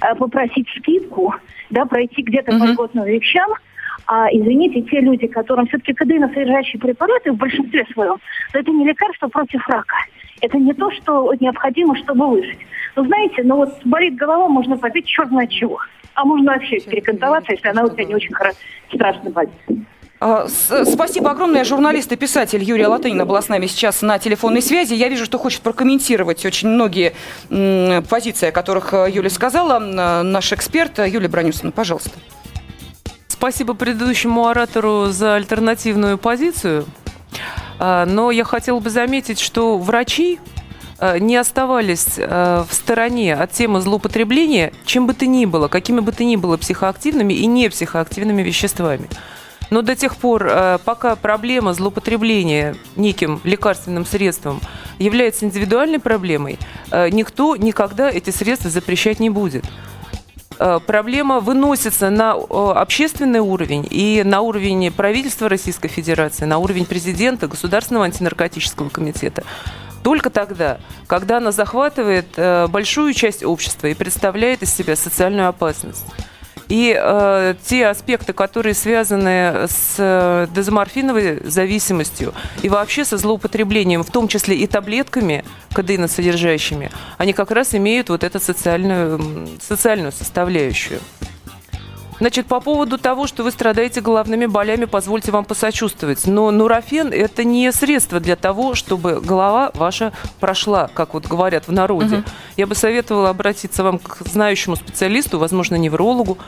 э, 0.00 0.14
попросить 0.14 0.68
скидку, 0.78 1.34
да, 1.70 1.84
пройти 1.86 2.22
где-то 2.22 2.52
по 2.52 2.64
льготным 2.72 3.04
вещам, 3.04 3.50
а, 4.06 4.28
извините, 4.32 4.80
те 4.82 5.00
люди, 5.00 5.26
которым 5.26 5.66
все-таки 5.66 5.92
кадеиносодержащие 5.92 6.80
препараты 6.80 7.32
в 7.32 7.36
большинстве 7.36 7.84
своем, 7.92 8.16
это 8.54 8.70
не 8.70 8.86
лекарство 8.86 9.28
против 9.28 9.66
рака. 9.68 9.96
Это 10.40 10.56
не 10.56 10.72
то, 10.72 10.90
что 10.92 11.34
необходимо, 11.40 11.96
чтобы 11.96 12.28
выжить. 12.28 12.58
Ну, 12.96 13.04
знаете, 13.04 13.42
ну 13.44 13.56
вот 13.56 13.84
болит 13.84 14.16
голова, 14.16 14.48
можно 14.48 14.78
попить 14.78 15.06
черт 15.06 15.28
знает 15.28 15.50
чего. 15.50 15.78
А 16.14 16.24
можно 16.24 16.52
вообще 16.52 16.80
перекантоваться, 16.80 17.52
если 17.52 17.68
она 17.68 17.84
у 17.84 17.90
тебя 17.90 18.04
не 18.04 18.14
очень 18.14 18.32
хоро- 18.32 18.54
страшно 18.92 19.30
болит. 19.30 19.50
А, 20.20 20.48
Спасибо 20.48 21.30
огромное. 21.30 21.64
Журналист 21.64 22.10
и 22.10 22.16
писатель 22.16 22.62
Юрия 22.62 22.88
Латынина 22.88 23.24
была 23.24 23.40
с 23.40 23.48
нами 23.48 23.66
сейчас 23.66 24.02
на 24.02 24.18
телефонной 24.18 24.62
связи. 24.62 24.94
Я 24.94 25.08
вижу, 25.08 25.24
что 25.24 25.38
хочет 25.38 25.62
прокомментировать 25.62 26.44
очень 26.44 26.68
многие 26.68 27.14
позиции, 28.08 28.48
о 28.48 28.52
которых 28.52 28.92
э, 28.94 29.08
Юля 29.10 29.30
сказала. 29.30 29.76
М, 29.76 30.32
Наш 30.32 30.52
эксперт 30.52 30.98
э, 30.98 31.08
Юлия 31.08 31.28
Бронюсовна, 31.28 31.70
пожалуйста. 31.70 32.10
Спасибо 33.28 33.74
предыдущему 33.74 34.48
оратору 34.48 35.06
за 35.06 35.36
альтернативную 35.36 36.18
позицию. 36.18 36.86
А, 37.78 38.04
Но 38.04 38.32
я 38.32 38.42
хотела 38.42 38.80
бы 38.80 38.90
заметить, 38.90 39.38
что 39.38 39.78
врачи 39.78 40.40
не 41.20 41.36
оставались 41.36 42.16
в 42.16 42.66
стороне 42.72 43.36
от 43.36 43.52
темы 43.52 43.80
злоупотребления, 43.80 44.72
чем 44.84 45.06
бы 45.06 45.14
то 45.14 45.26
ни 45.26 45.44
было, 45.44 45.68
какими 45.68 46.00
бы 46.00 46.10
то 46.10 46.24
ни 46.24 46.34
было 46.34 46.56
психоактивными 46.56 47.34
и 47.34 47.46
не 47.46 47.70
психоактивными 47.70 48.42
веществами. 48.42 49.08
Но 49.70 49.82
до 49.82 49.94
тех 49.94 50.16
пор, 50.16 50.46
а, 50.50 50.78
пока 50.78 51.16
проблема 51.16 51.74
злоупотребления 51.74 52.76
неким 52.96 53.40
лекарственным 53.44 54.06
средством 54.06 54.60
является 54.98 55.44
индивидуальной 55.44 55.98
проблемой, 55.98 56.58
а, 56.90 57.08
никто 57.10 57.56
никогда 57.56 58.10
эти 58.10 58.30
средства 58.30 58.70
запрещать 58.70 59.20
не 59.20 59.30
будет 59.30 59.64
э, 60.60 60.80
проблема 60.84 61.38
выносится 61.40 62.10
на 62.10 62.34
э, 62.34 62.72
общественный 62.74 63.40
уровень 63.40 63.86
и 63.88 64.22
на 64.24 64.40
уровень 64.40 64.90
правительства 64.90 65.48
Российской 65.48 65.88
Федерации, 65.88 66.46
на 66.46 66.58
уровень 66.58 66.84
президента, 66.84 67.46
Государственного 67.46 68.06
антинаркотического 68.06 68.88
комитета. 68.88 69.44
Только 70.02 70.30
тогда, 70.30 70.78
когда 71.06 71.36
она 71.36 71.52
захватывает 71.52 72.26
э, 72.36 72.66
большую 72.68 73.12
часть 73.14 73.44
общества 73.44 73.88
и 73.88 73.94
представляет 73.94 74.62
из 74.62 74.74
себя 74.74 74.96
социальную 74.96 75.48
опасность. 75.48 76.04
И 76.68 76.94
э, 76.98 77.54
те 77.64 77.86
аспекты, 77.86 78.32
которые 78.32 78.74
связаны 78.74 79.66
с 79.68 79.94
э, 79.98 80.46
дезоморфиновой 80.54 81.40
зависимостью 81.44 82.34
и 82.62 82.68
вообще 82.68 83.04
со 83.04 83.16
злоупотреблением, 83.16 84.04
в 84.04 84.10
том 84.10 84.28
числе 84.28 84.56
и 84.56 84.66
таблетками 84.66 85.44
кадеиносодержащими, 85.72 86.90
они 87.16 87.32
как 87.32 87.50
раз 87.50 87.74
имеют 87.74 88.10
вот 88.10 88.22
эту 88.22 88.38
социальную, 88.38 89.48
социальную 89.60 90.12
составляющую. 90.12 91.00
Значит, 92.20 92.46
по 92.46 92.60
поводу 92.60 92.98
того, 92.98 93.26
что 93.26 93.44
вы 93.44 93.50
страдаете 93.50 94.00
головными 94.00 94.46
болями, 94.46 94.86
позвольте 94.86 95.30
вам 95.30 95.44
посочувствовать. 95.44 96.26
Но 96.26 96.50
нурофен– 96.50 97.08
это 97.12 97.44
не 97.44 97.70
средство 97.72 98.18
для 98.18 98.34
того, 98.34 98.74
чтобы 98.74 99.20
голова 99.20 99.70
ваша 99.74 100.12
прошла, 100.40 100.90
как 100.92 101.14
вот 101.14 101.26
говорят 101.26 101.68
в 101.68 101.72
народе. 101.72 102.24
Я 102.56 102.66
бы 102.66 102.74
советовала 102.74 103.30
обратиться 103.30 103.84
вам 103.84 103.98
к 103.98 104.22
знающему 104.26 104.74
специалисту, 104.76 105.38
возможно, 105.38 105.76
неврологу, 105.76 106.38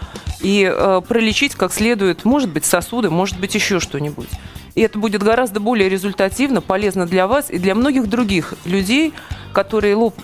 и 0.41 0.71
э, 0.73 1.03
пролечить 1.07 1.55
как 1.55 1.73
следует, 1.73 2.25
может 2.25 2.50
быть, 2.50 2.65
сосуды, 2.65 3.11
может 3.11 3.39
быть, 3.39 3.55
еще 3.55 3.79
что-нибудь. 3.79 4.29
И 4.75 4.81
это 4.81 4.99
будет 4.99 5.23
гораздо 5.23 5.61
более 5.61 5.89
результативно, 5.89 6.61
полезно 6.61 7.07
для 7.07 7.27
вас 7.27 7.50
и 7.50 7.59
для 7.59 7.75
многих 7.75 8.09
других 8.09 8.55
людей, 8.65 9.12
которые 9.53 9.95
лоб 9.95 10.15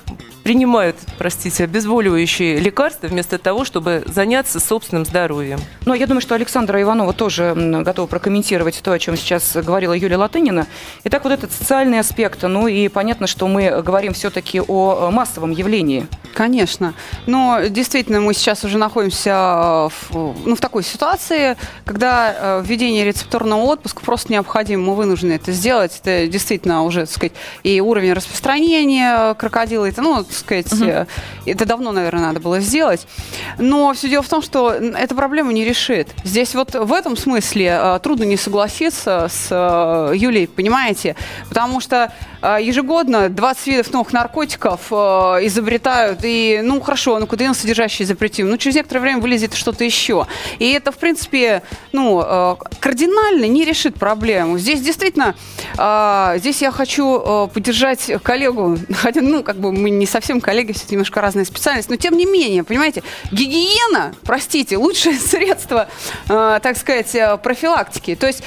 принимают, 0.47 0.95
простите, 1.19 1.65
обезболивающие 1.65 2.61
лекарства 2.61 3.09
вместо 3.09 3.37
того, 3.37 3.65
чтобы 3.65 4.05
заняться 4.07 4.61
собственным 4.61 5.05
здоровьем. 5.05 5.59
Ну, 5.87 5.93
я 5.93 6.07
думаю, 6.07 6.21
что 6.21 6.37
Александра 6.37 6.81
Иванова 6.81 7.13
тоже 7.13 7.53
готова 7.57 8.07
прокомментировать 8.07 8.81
то, 8.81 8.93
о 8.93 8.99
чем 9.01 9.17
сейчас 9.17 9.57
говорила 9.57 9.93
Юлия 9.93 10.19
Латынина. 10.19 10.69
Итак, 11.03 11.25
вот 11.25 11.33
этот 11.33 11.51
социальный 11.51 11.99
аспект, 11.99 12.45
ну 12.45 12.69
и 12.69 12.87
понятно, 12.87 13.27
что 13.27 13.49
мы 13.49 13.83
говорим 13.83 14.13
все-таки 14.13 14.61
о 14.61 15.11
массовом 15.11 15.51
явлении. 15.51 16.07
Конечно. 16.33 16.95
Но 17.27 17.63
действительно 17.69 18.21
мы 18.21 18.33
сейчас 18.33 18.63
уже 18.63 18.79
находимся 18.79 19.89
в, 19.89 20.37
ну, 20.45 20.55
в 20.55 20.61
такой 20.61 20.85
ситуации, 20.85 21.57
когда 21.85 22.61
э, 22.61 22.63
введение 22.65 23.05
рецепторного 23.05 23.63
отпуска 23.63 24.05
просто 24.05 24.33
необходимо. 24.33 24.85
Мы 24.85 24.95
вынуждены 24.95 25.33
это 25.33 25.51
сделать. 25.51 25.99
Это 26.05 26.29
действительно 26.29 26.85
уже, 26.85 27.01
так 27.01 27.11
сказать, 27.11 27.33
и 27.65 27.81
уровень 27.81 28.13
распространения 28.13 29.35
крокодила, 29.35 29.87
это, 29.87 30.03
ну, 30.03 30.25
так 30.43 30.67
сказать, 30.67 30.73
угу. 30.73 31.07
это 31.47 31.65
давно, 31.65 31.93
наверное, 31.93 32.27
надо 32.27 32.41
было 32.41 32.61
сделать. 32.61 33.07
Но 33.59 33.93
все 33.95 34.09
дело 34.09 34.23
в 34.23 34.29
том, 34.29 34.43
что 34.43 34.73
эта 34.73 35.15
проблема 35.15 35.53
не 35.53 35.65
решит. 35.65 36.09
Здесь 36.25 36.55
вот 36.55 36.75
в 36.75 36.93
этом 36.93 37.17
смысле 37.17 37.79
э, 37.81 38.01
трудно 38.03 38.25
не 38.25 38.37
согласиться 38.37 39.29
с 39.31 39.51
Юлей, 40.15 40.49
понимаете? 40.49 41.17
Потому 41.49 41.81
что 41.81 42.13
ежегодно 42.43 43.29
20 43.29 43.67
видов 43.67 43.93
новых 43.93 44.13
наркотиков 44.13 44.93
изобретают 44.93 46.21
и, 46.23 46.61
ну, 46.63 46.81
хорошо, 46.81 47.19
ну, 47.19 47.27
кодеин 47.27 47.55
содержащий 47.55 48.05
запретим, 48.05 48.49
ну, 48.49 48.57
через 48.57 48.77
некоторое 48.77 49.01
время 49.01 49.21
вылезет 49.21 49.55
что-то 49.55 49.85
еще. 49.85 50.27
И 50.59 50.71
это, 50.73 50.93
в 50.93 50.99
принципе, 50.99 51.63
ну, 51.93 52.23
э, 52.25 52.57
кардинально 52.81 53.47
не 53.47 53.65
решит 53.65 53.95
проблему. 53.97 54.59
Здесь 54.59 54.81
действительно, 54.81 55.35
э, 55.79 56.35
здесь 56.39 56.63
я 56.63 56.71
хочу 56.71 57.19
э, 57.19 57.49
поддержать 57.53 58.11
коллегу, 58.23 58.77
хотя, 58.95 59.21
ну, 59.21 59.43
как 59.43 59.57
бы 59.57 59.73
мы 59.73 59.91
не 59.91 60.07
совсем 60.07 60.26
коллеги, 60.41 60.73
все 60.73 60.85
немножко 60.91 61.21
разная 61.21 61.45
специальность, 61.45 61.89
но 61.89 61.97
тем 61.97 62.17
не 62.17 62.27
менее, 62.27 62.65
понимаете, 62.65 63.03
гигиена, 63.31 64.15
простите, 64.23 64.77
лучшее 64.77 65.19
средство, 65.19 65.89
так 66.27 66.77
сказать, 66.77 67.17
профилактики. 67.43 68.15
То 68.17 68.27
есть, 68.27 68.43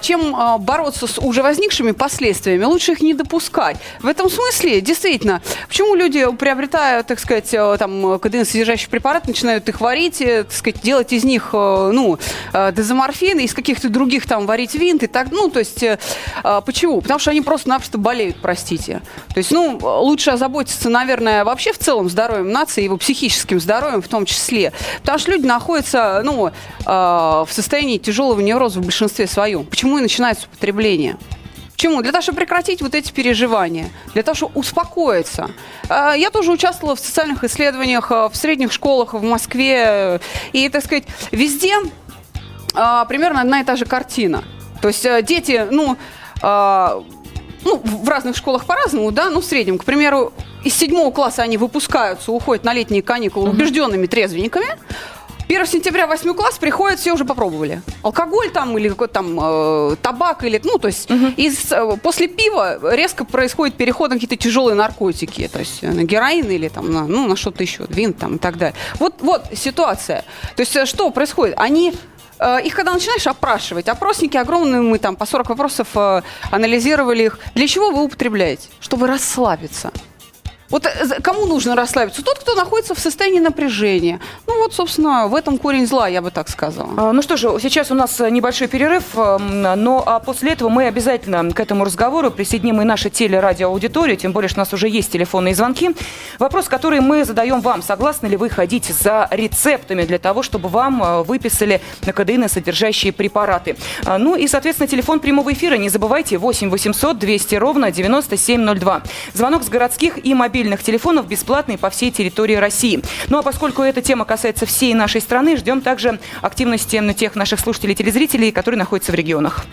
чем 0.00 0.34
бороться 0.60 1.06
с 1.06 1.18
уже 1.18 1.42
возникшими 1.42 1.92
последствиями, 1.92 2.64
лучше 2.64 2.92
их 2.92 3.00
не 3.00 3.14
допускать. 3.14 3.76
В 4.00 4.06
этом 4.06 4.28
смысле, 4.28 4.80
действительно, 4.80 5.42
почему 5.68 5.94
люди 5.94 6.26
приобретают 6.36 7.12
так 7.12 7.20
сказать, 7.20 7.52
э, 7.52 7.76
там, 7.78 8.18
кадеин 8.18 8.46
содержащий 8.46 8.88
препарат, 8.88 9.26
начинают 9.26 9.68
их 9.68 9.82
варить, 9.82 10.22
э, 10.22 10.44
так 10.44 10.52
сказать, 10.52 10.80
делать 10.80 11.12
из 11.12 11.24
них, 11.24 11.50
э, 11.52 11.90
ну, 11.92 12.18
дезоморфин, 12.52 13.38
из 13.40 13.52
каких-то 13.52 13.90
других 13.90 14.26
там 14.26 14.46
варить 14.46 14.74
винт 14.74 15.02
и 15.02 15.06
так, 15.06 15.30
ну, 15.30 15.50
то 15.50 15.58
есть, 15.58 15.84
почему? 16.64 17.02
Потому 17.02 17.20
что 17.20 17.30
они 17.30 17.42
просто-напросто 17.42 17.98
болеют, 17.98 18.36
простите. 18.40 19.02
То 19.28 19.38
есть, 19.38 19.50
ну, 19.50 19.78
лучше 19.82 20.30
озаботиться, 20.30 20.88
наверное, 20.88 21.11
вообще 21.20 21.72
в 21.72 21.78
целом 21.78 22.08
здоровьем 22.08 22.50
нации, 22.50 22.84
его 22.84 22.96
психическим 22.96 23.60
здоровьем 23.60 24.02
в 24.02 24.08
том 24.08 24.24
числе. 24.26 24.72
Потому 25.00 25.18
что 25.18 25.30
люди 25.30 25.46
находятся, 25.46 26.22
ну, 26.24 26.50
в 26.84 27.48
состоянии 27.50 27.98
тяжелого 27.98 28.40
невроза 28.40 28.80
в 28.80 28.84
большинстве 28.84 29.26
своем. 29.26 29.64
Почему 29.64 29.98
и 29.98 30.00
начинается 30.00 30.46
употребление? 30.46 31.16
Почему? 31.72 32.00
Для 32.00 32.12
того, 32.12 32.22
чтобы 32.22 32.36
прекратить 32.36 32.80
вот 32.80 32.94
эти 32.94 33.10
переживания, 33.10 33.90
для 34.14 34.22
того, 34.22 34.36
чтобы 34.36 34.52
успокоиться. 34.54 35.50
А, 35.88 36.14
я 36.14 36.30
тоже 36.30 36.52
участвовала 36.52 36.94
в 36.94 37.00
социальных 37.00 37.42
исследованиях 37.42 38.12
а, 38.12 38.28
в 38.28 38.36
средних 38.36 38.72
школах 38.72 39.14
в 39.14 39.22
Москве. 39.22 40.20
И, 40.52 40.68
так 40.68 40.84
сказать, 40.84 41.04
везде 41.32 41.74
примерно 42.72 43.40
одна 43.40 43.60
и 43.60 43.64
та 43.64 43.74
же 43.74 43.84
картина. 43.84 44.44
То 44.80 44.88
есть 44.88 45.04
дети, 45.24 45.66
ну, 45.70 45.98
ну, 46.42 47.82
в 47.84 48.08
разных 48.08 48.36
школах 48.36 48.64
по-разному, 48.64 49.10
да, 49.10 49.28
ну, 49.28 49.40
в 49.40 49.44
среднем, 49.44 49.78
к 49.78 49.84
примеру, 49.84 50.32
из 50.64 50.74
седьмого 50.74 51.10
класса 51.10 51.42
они 51.42 51.56
выпускаются, 51.56 52.32
уходят 52.32 52.64
на 52.64 52.72
летние 52.72 53.02
каникулы 53.02 53.50
убежденными 53.50 54.06
трезвенниками, 54.06 54.76
1 55.48 55.66
сентября 55.66 56.06
8 56.06 56.34
класс 56.34 56.58
приходят, 56.58 56.98
все 56.98 57.12
уже 57.12 57.24
попробовали. 57.24 57.82
Алкоголь 58.02 58.50
там 58.50 58.76
или 58.78 58.88
какой-то 58.88 59.14
там 59.14 59.38
э, 59.40 59.96
табак 60.00 60.44
или, 60.44 60.60
ну, 60.64 60.78
то 60.78 60.88
есть 60.88 61.10
угу. 61.10 61.26
из, 61.36 61.70
э, 61.70 61.96
после 62.02 62.28
пива 62.28 62.78
резко 62.94 63.24
происходит 63.24 63.76
переход 63.76 64.10
на 64.10 64.16
какие-то 64.16 64.36
тяжелые 64.36 64.74
наркотики, 64.74 65.48
то 65.48 65.58
есть 65.58 65.82
на 65.82 66.04
героин 66.04 66.48
или 66.50 66.68
там 66.68 66.90
на, 66.90 67.06
ну, 67.06 67.26
на 67.26 67.36
что-то 67.36 67.62
еще, 67.62 67.84
винт 67.88 68.18
там 68.18 68.36
и 68.36 68.38
так 68.38 68.56
далее. 68.56 68.76
Вот, 68.98 69.16
вот 69.20 69.44
ситуация. 69.54 70.24
То 70.56 70.60
есть 70.60 70.74
э, 70.74 70.86
что 70.86 71.10
происходит? 71.10 71.54
Они 71.58 71.92
э, 72.38 72.62
их 72.64 72.74
когда 72.74 72.94
начинаешь 72.94 73.26
опрашивать, 73.26 73.88
опросники 73.88 74.36
огромные, 74.36 74.80
мы 74.80 74.98
там 74.98 75.16
по 75.16 75.26
40 75.26 75.50
вопросов 75.50 75.88
э, 75.94 76.22
анализировали 76.50 77.24
их. 77.24 77.38
Для 77.54 77.66
чего 77.66 77.90
вы 77.90 78.04
употребляете? 78.04 78.68
Чтобы 78.80 79.06
расслабиться. 79.06 79.92
Вот 80.72 80.86
э, 80.86 81.20
кому 81.20 81.46
нужно 81.46 81.76
расслабиться? 81.76 82.24
Тот, 82.24 82.38
кто 82.38 82.54
находится 82.54 82.94
в 82.94 82.98
состоянии 82.98 83.40
напряжения. 83.40 84.20
Ну 84.46 84.58
вот, 84.62 84.72
собственно, 84.74 85.28
в 85.28 85.34
этом 85.34 85.58
корень 85.58 85.86
зла, 85.86 86.08
я 86.08 86.22
бы 86.22 86.30
так 86.30 86.48
сказала. 86.48 86.88
А, 86.96 87.12
ну 87.12 87.20
что 87.20 87.36
же, 87.36 87.50
сейчас 87.60 87.90
у 87.90 87.94
нас 87.94 88.18
небольшой 88.18 88.68
перерыв, 88.68 89.04
эм, 89.16 89.62
но 89.62 90.02
а 90.04 90.18
после 90.18 90.52
этого 90.52 90.70
мы 90.70 90.86
обязательно 90.86 91.52
к 91.52 91.60
этому 91.60 91.84
разговору 91.84 92.30
присоединим 92.30 92.80
и 92.80 92.84
нашу 92.84 93.10
телерадиоаудиторию, 93.10 94.16
тем 94.16 94.32
более, 94.32 94.48
что 94.48 94.60
у 94.60 94.62
нас 94.62 94.72
уже 94.72 94.88
есть 94.88 95.12
телефонные 95.12 95.54
звонки. 95.54 95.94
Вопрос, 96.38 96.68
который 96.68 97.00
мы 97.00 97.26
задаем 97.26 97.60
вам, 97.60 97.82
согласны 97.82 98.28
ли 98.28 98.38
вы 98.38 98.48
ходить 98.48 98.86
за 98.86 99.28
рецептами 99.30 100.04
для 100.04 100.18
того, 100.18 100.42
чтобы 100.42 100.70
вам 100.70 101.02
э, 101.02 101.22
выписали 101.22 101.82
содержащие 102.48 103.12
препараты? 103.12 103.76
А, 104.06 104.16
ну 104.16 104.36
и, 104.36 104.48
соответственно, 104.48 104.88
телефон 104.88 105.20
прямого 105.20 105.52
эфира, 105.52 105.74
не 105.74 105.90
забывайте, 105.90 106.38
8 106.38 106.70
800 106.70 107.18
200 107.18 107.54
ровно 107.56 107.90
9702. 107.90 109.02
Звонок 109.34 109.64
с 109.64 109.68
городских 109.68 110.24
и 110.24 110.32
мобильных 110.32 110.61
мобильных 110.62 110.84
телефонов 110.84 111.26
бесплатные 111.26 111.76
по 111.76 111.90
всей 111.90 112.12
территории 112.12 112.54
России. 112.54 113.02
Ну 113.28 113.38
а 113.38 113.42
поскольку 113.42 113.82
эта 113.82 114.00
тема 114.00 114.24
касается 114.24 114.64
всей 114.64 114.94
нашей 114.94 115.20
страны, 115.20 115.56
ждем 115.56 115.80
также 115.80 116.20
активности 116.40 117.02
тех 117.14 117.34
наших 117.34 117.58
слушателей 117.58 117.94
и 117.94 117.96
телезрителей, 117.96 118.52
которые 118.52 118.78
находятся 118.78 119.10
в 119.10 119.16
регионах. 119.16 119.66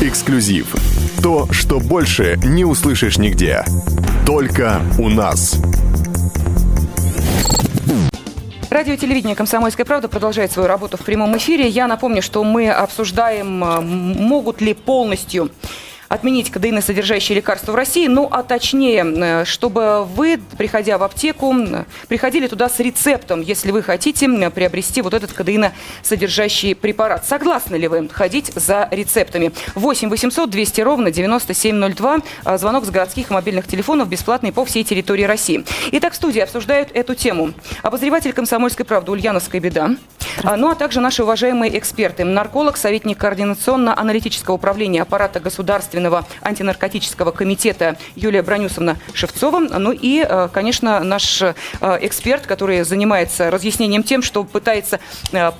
Эксклюзив. 0.00 0.74
То, 1.22 1.46
что 1.52 1.78
больше 1.78 2.38
не 2.42 2.64
услышишь 2.64 3.18
нигде. 3.18 3.64
Только 4.24 4.80
у 4.98 5.10
нас. 5.10 5.60
Радио 8.70 8.94
и 8.94 8.96
телевидение 8.96 9.36
«Комсомольская 9.36 9.84
правда» 9.84 10.08
продолжает 10.08 10.52
свою 10.52 10.68
работу 10.68 10.96
в 10.96 11.00
прямом 11.00 11.36
эфире. 11.36 11.68
Я 11.68 11.86
напомню, 11.86 12.22
что 12.22 12.42
мы 12.44 12.70
обсуждаем, 12.70 13.58
могут 13.58 14.62
ли 14.62 14.72
полностью 14.72 15.50
отменить 16.08 16.50
кадеиносодержащие 16.50 17.36
лекарства 17.36 17.72
в 17.72 17.74
России, 17.74 18.06
ну 18.06 18.28
а 18.30 18.42
точнее, 18.42 19.04
э, 19.04 19.44
чтобы 19.44 20.04
вы, 20.04 20.40
приходя 20.56 20.98
в 20.98 21.02
аптеку, 21.02 21.54
приходили 22.08 22.46
туда 22.46 22.68
с 22.68 22.78
рецептом, 22.80 23.40
если 23.40 23.70
вы 23.70 23.82
хотите 23.82 24.26
приобрести 24.50 25.02
вот 25.02 25.14
этот 25.14 25.32
кадеиносодержащий 25.32 26.74
препарат. 26.74 27.26
Согласны 27.26 27.76
ли 27.76 27.88
вы 27.88 28.08
ходить 28.08 28.52
за 28.54 28.88
рецептами? 28.90 29.52
8 29.74 30.08
800 30.08 30.50
200 30.50 30.80
ровно 30.80 31.10
9702. 31.10 32.18
А, 32.44 32.58
звонок 32.58 32.84
с 32.84 32.90
городских 32.90 33.30
и 33.30 33.34
мобильных 33.34 33.66
телефонов 33.66 34.08
бесплатный 34.08 34.52
по 34.52 34.64
всей 34.64 34.84
территории 34.84 35.24
России. 35.24 35.64
Итак, 35.92 36.12
в 36.12 36.16
студии 36.16 36.40
обсуждают 36.40 36.90
эту 36.92 37.14
тему. 37.14 37.52
Обозреватель 37.82 38.32
«Комсомольской 38.32 38.84
правды» 38.84 39.12
Ульяновская 39.12 39.60
беда. 39.60 39.96
А, 40.42 40.56
ну 40.56 40.70
а 40.70 40.74
также 40.74 41.00
наши 41.00 41.22
уважаемые 41.22 41.78
эксперты. 41.78 42.24
Нарколог, 42.24 42.76
советник 42.76 43.18
координационно-аналитического 43.18 44.54
управления 44.54 45.02
аппарата 45.02 45.40
государственного 45.40 46.24
антинаркотического 46.42 47.30
комитета 47.30 47.96
Юлия 48.14 48.42
Бронюсовна 48.42 48.96
Шевцова. 49.14 49.60
Ну 49.60 49.92
и, 49.92 50.24
э, 50.28 50.48
конечно, 50.52 51.00
наш 51.00 51.42
э, 51.42 51.54
эксперт, 52.00 52.46
который 52.46 52.82
занимается 52.84 53.50
разъяснением 53.50 54.02
тем, 54.02 54.22
что 54.22 54.44
пытается 54.44 55.00
э, 55.32 55.52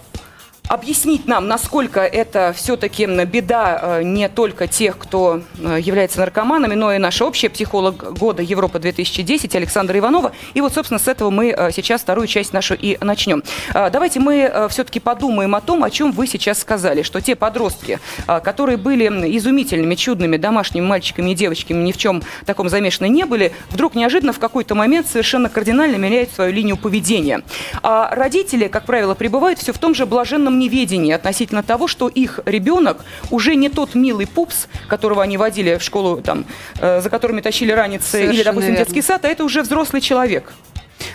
объяснить 0.69 1.27
нам, 1.27 1.49
насколько 1.49 2.01
это 2.01 2.53
все-таки 2.57 3.07
беда 3.07 3.81
э, 3.81 4.03
не 4.03 4.29
только 4.29 4.67
тех, 4.67 4.99
кто 4.99 5.43
э, 5.59 5.79
является 5.81 6.21
наркоманами, 6.21 6.75
но 6.75 6.93
и 6.93 6.99
наша 6.99 7.25
общая 7.25 7.49
психолог 7.49 8.13
года 8.19 8.43
Европа 8.43 8.79
2010 8.79 9.55
Александра 9.55 9.99
Иванова. 9.99 10.33
И 10.55 10.61
вот, 10.61 10.75
собственно, 10.75 10.99
с 10.99 11.09
этого 11.09 11.31
мы 11.31 11.55
э, 11.57 11.71
сейчас 11.73 12.03
вторую 12.03 12.27
часть 12.27 12.53
нашу 12.53 12.75
и 12.75 12.97
начнем. 13.01 13.43
Давайте 13.73 14.21
мы 14.21 14.67
все-таки 14.71 15.01
подумаем 15.01 15.55
о 15.55 15.61
том, 15.61 15.85
о 15.85 15.91
чем 15.91 16.13
вы 16.13 16.27
сейчас 16.27 16.59
сказали, 16.59 17.03
что 17.03 17.21
те 17.21 17.37
подростки, 17.37 17.99
которые 18.27 18.77
были 18.77 19.07
изумительными, 19.37 19.95
чудными 19.95 20.37
домашними 20.37 20.85
мальчиками 20.85 21.31
и 21.31 21.35
девочками, 21.35 21.83
ни 21.83 21.93
в 21.93 21.97
чем 21.97 22.23
таком 22.45 22.69
замешаны 22.69 23.09
не 23.09 23.25
были, 23.25 23.53
вдруг 23.71 23.95
неожиданно 23.95 24.33
в 24.33 24.39
какой-то 24.39 24.75
момент 24.75 25.07
совершенно 25.07 25.49
кардинально 25.49 25.97
меняют 25.97 26.31
свою 26.31 26.53
линию 26.53 26.77
поведения. 26.77 27.43
А 27.83 28.15
родители, 28.15 28.69
как 28.69 28.87
правило, 28.87 29.15
пребывают 29.15 29.59
все 29.59 29.73
в 29.73 29.79
том 29.79 29.95
же 29.95 30.07
блаженном 30.07 30.56
неведении 30.57 31.13
относительно 31.13 31.63
того, 31.63 31.87
что 31.89 32.09
их 32.09 32.41
ребенок 32.45 33.05
уже 33.31 33.55
не 33.55 33.69
тот 33.69 33.95
милый 33.95 34.27
пупс, 34.27 34.69
которого 34.89 35.23
они 35.23 35.37
водили 35.37 35.77
в 35.77 35.83
школу, 35.83 36.21
там, 36.23 36.45
э, 36.81 37.01
за 37.01 37.11
которыми 37.11 37.41
тащили 37.41 37.73
ранец 37.73 38.15
или, 38.15 38.43
допустим, 38.43 38.73
верно. 38.73 38.85
детский 38.85 39.03
сад, 39.03 39.25
а 39.25 39.29
это 39.29 39.45
уже 39.45 39.63
взрослый 39.63 40.01
человек. 40.01 40.53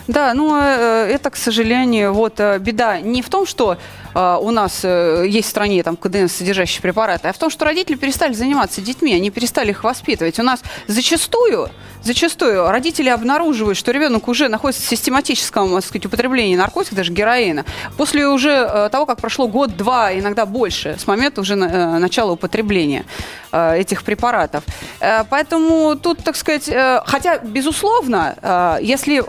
Да, 0.06 0.34
ну 0.34 0.56
э, 0.60 1.08
это, 1.12 1.30
к 1.30 1.36
сожалению, 1.36 2.12
вот 2.12 2.38
э, 2.40 2.58
беда 2.58 3.00
не 3.00 3.22
в 3.22 3.28
том, 3.28 3.46
что 3.46 3.76
э, 4.14 4.38
у 4.40 4.50
нас 4.50 4.80
э, 4.84 5.24
есть 5.28 5.48
в 5.48 5.50
стране 5.50 5.82
там 5.82 5.96
КДН 5.96 6.26
содержащие 6.26 6.82
препараты, 6.82 7.28
а 7.28 7.32
в 7.32 7.38
том, 7.38 7.50
что 7.50 7.64
родители 7.64 7.94
перестали 7.96 8.32
заниматься 8.32 8.80
детьми, 8.80 9.14
они 9.14 9.30
перестали 9.30 9.70
их 9.70 9.84
воспитывать. 9.84 10.38
У 10.38 10.42
нас 10.42 10.60
зачастую, 10.88 11.68
зачастую 12.02 12.68
родители 12.70 13.08
обнаруживают, 13.08 13.78
что 13.78 13.92
ребенок 13.92 14.28
уже 14.28 14.48
находится 14.48 14.82
в 14.82 14.88
систематическом, 14.88 15.70
так 15.74 15.84
сказать, 15.84 16.06
употреблении 16.06 16.56
наркотиков, 16.56 16.96
даже 16.96 17.12
героина, 17.12 17.64
после 17.96 18.26
уже 18.26 18.50
э, 18.50 18.88
того, 18.90 19.06
как 19.06 19.20
прошло 19.20 19.46
год-два, 19.48 20.12
иногда 20.18 20.46
больше, 20.46 20.96
с 20.98 21.06
момента 21.06 21.40
уже 21.40 21.54
на- 21.56 21.96
э, 21.96 21.98
начала 21.98 22.32
употребления 22.32 23.04
э, 23.52 23.78
этих 23.78 24.02
препаратов. 24.04 24.64
Э, 25.00 25.24
Поэтому 25.30 25.96
тут, 25.96 26.22
так 26.24 26.36
сказать, 26.36 26.68
э, 26.68 27.00
хотя, 27.06 27.38
безусловно, 27.38 28.34
э, 28.42 28.78
если 28.82 29.18
э, 29.18 29.22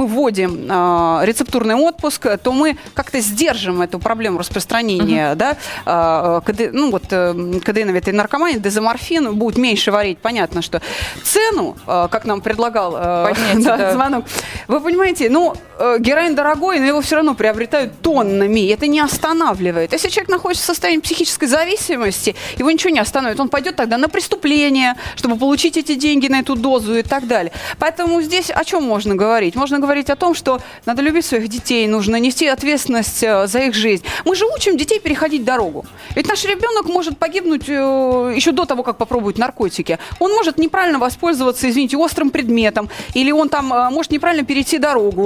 мы 0.00 0.06
вводим 0.06 0.66
э, 0.68 1.20
рецептурный 1.26 1.74
отпуск, 1.74 2.26
то 2.42 2.52
мы 2.52 2.78
как-то 2.94 3.20
сдержим 3.20 3.82
эту 3.82 3.98
проблему 3.98 4.38
распространения, 4.38 5.34
да, 5.34 5.56
э, 5.84 6.40
КД 6.46 6.72
ну 6.72 6.90
вот 6.90 7.04
э, 7.10 7.60
КДН 7.62 7.90
этой 7.90 8.14
наркомании, 8.14 8.58
дезоморфин 8.58 9.34
будет 9.34 9.58
меньше 9.58 9.92
варить. 9.92 10.18
Понятно, 10.18 10.62
что 10.62 10.80
цену, 11.22 11.76
э, 11.86 12.08
как 12.10 12.24
нам 12.24 12.40
предлагал 12.40 12.96
э, 12.96 13.28
Поднять, 13.28 13.64
да, 13.64 13.76
да. 13.76 13.92
звонок, 13.92 14.24
вы 14.68 14.80
понимаете, 14.80 15.28
ну, 15.28 15.54
э, 15.78 15.96
героин 15.98 16.34
дорогой, 16.34 16.78
но 16.78 16.86
его 16.86 17.00
все 17.02 17.16
равно 17.16 17.34
приобретают 17.34 18.00
тоннами. 18.00 18.72
Это 18.72 18.86
не 18.86 19.00
останавливает. 19.00 19.92
Если 19.92 20.08
человек 20.08 20.30
находится 20.30 20.64
в 20.64 20.66
состоянии 20.66 21.00
психической 21.00 21.48
зависимости, 21.48 22.34
его 22.56 22.70
ничего 22.70 22.90
не 22.90 23.00
остановит. 23.00 23.38
Он 23.38 23.48
пойдет 23.48 23.76
тогда 23.76 23.98
на 23.98 24.08
преступление, 24.08 24.94
чтобы 25.16 25.36
получить 25.36 25.76
эти 25.76 25.94
деньги 25.94 26.28
на 26.28 26.40
эту 26.40 26.56
дозу 26.56 26.96
и 26.96 27.02
так 27.02 27.26
далее. 27.26 27.52
Поэтому 27.78 28.22
здесь 28.22 28.50
о 28.50 28.64
чем 28.64 28.84
можно 28.84 29.14
говорить? 29.14 29.56
Можно 29.56 29.78
говорить 29.78 29.89
о 29.90 30.16
том, 30.16 30.34
что 30.34 30.60
надо 30.86 31.02
любить 31.02 31.24
своих 31.24 31.48
детей, 31.48 31.88
нужно 31.88 32.16
нести 32.20 32.46
ответственность 32.46 33.22
э, 33.22 33.46
за 33.46 33.58
их 33.60 33.74
жизнь. 33.74 34.04
Мы 34.24 34.36
же 34.36 34.46
учим 34.46 34.76
детей 34.76 35.00
переходить 35.00 35.44
дорогу. 35.44 35.84
Ведь 36.14 36.28
наш 36.28 36.44
ребенок 36.44 36.86
может 36.86 37.18
погибнуть 37.18 37.68
э, 37.68 38.32
еще 38.36 38.52
до 38.52 38.64
того, 38.64 38.82
как 38.82 38.96
попробует 38.96 39.38
наркотики. 39.38 39.98
Он 40.20 40.32
может 40.32 40.58
неправильно 40.58 40.98
воспользоваться, 40.98 41.68
извините, 41.68 41.96
острым 41.96 42.30
предметом, 42.30 42.88
или 43.14 43.32
он 43.32 43.48
там 43.48 43.72
э, 43.72 43.90
может 43.90 44.12
неправильно 44.12 44.44
перейти 44.44 44.78
дорогу, 44.78 45.24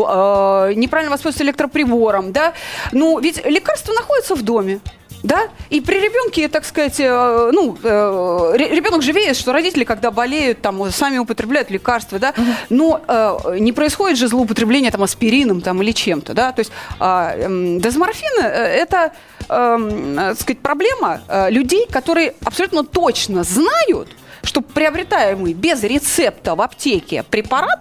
неправильно 0.75 1.11
воспользоваться 1.11 1.45
электроприбором, 1.45 2.33
да. 2.33 2.55
Ну, 2.93 3.19
ведь 3.19 3.45
лекарство 3.45 3.93
находится 3.93 4.35
в 4.35 4.43
доме. 4.43 4.81
Да? 5.25 5.49
И 5.71 5.81
при 5.81 5.95
ребенке, 6.01 6.49
так 6.49 6.67
сказать, 6.67 7.01
э, 7.01 7.51
ну, 7.51 7.79
э, 7.83 8.53
ре- 8.57 8.69
ребенок 8.69 9.03
живее, 9.03 9.33
что 9.33 9.55
родители, 9.55 9.85
когда 9.85 10.11
болеют, 10.11 10.61
там, 10.61 10.91
сами 10.91 11.17
употребляют 11.17 11.71
лекарства, 11.71 12.19
да, 12.19 12.35
но 12.69 13.01
э, 13.09 13.57
не 13.59 13.73
происходит 13.73 14.19
же 14.19 14.29
злоупотребление 14.29 14.91
там, 14.91 15.03
аспирином 15.03 15.63
там, 15.63 15.81
или 15.83 15.93
чем-то, 15.93 16.35
да, 16.35 16.53
то 16.53 16.61
есть 16.61 16.73
а, 17.01 17.35
эм, 17.37 17.81
дезморфин 17.81 18.45
э, 18.45 18.47
это, 18.47 19.13
эм, 19.49 20.13
э, 20.13 20.29
так 20.35 20.41
сказать, 20.41 20.59
проблема 20.61 21.23
людей, 21.49 21.87
которые 21.91 22.35
абсолютно 22.45 22.85
точно 22.85 23.45
знают, 23.45 24.11
что 24.43 24.61
приобретаемый 24.61 25.55
без 25.55 25.83
рецепта 25.83 26.55
в 26.55 26.61
аптеке 26.61 27.23
препарат 27.23 27.81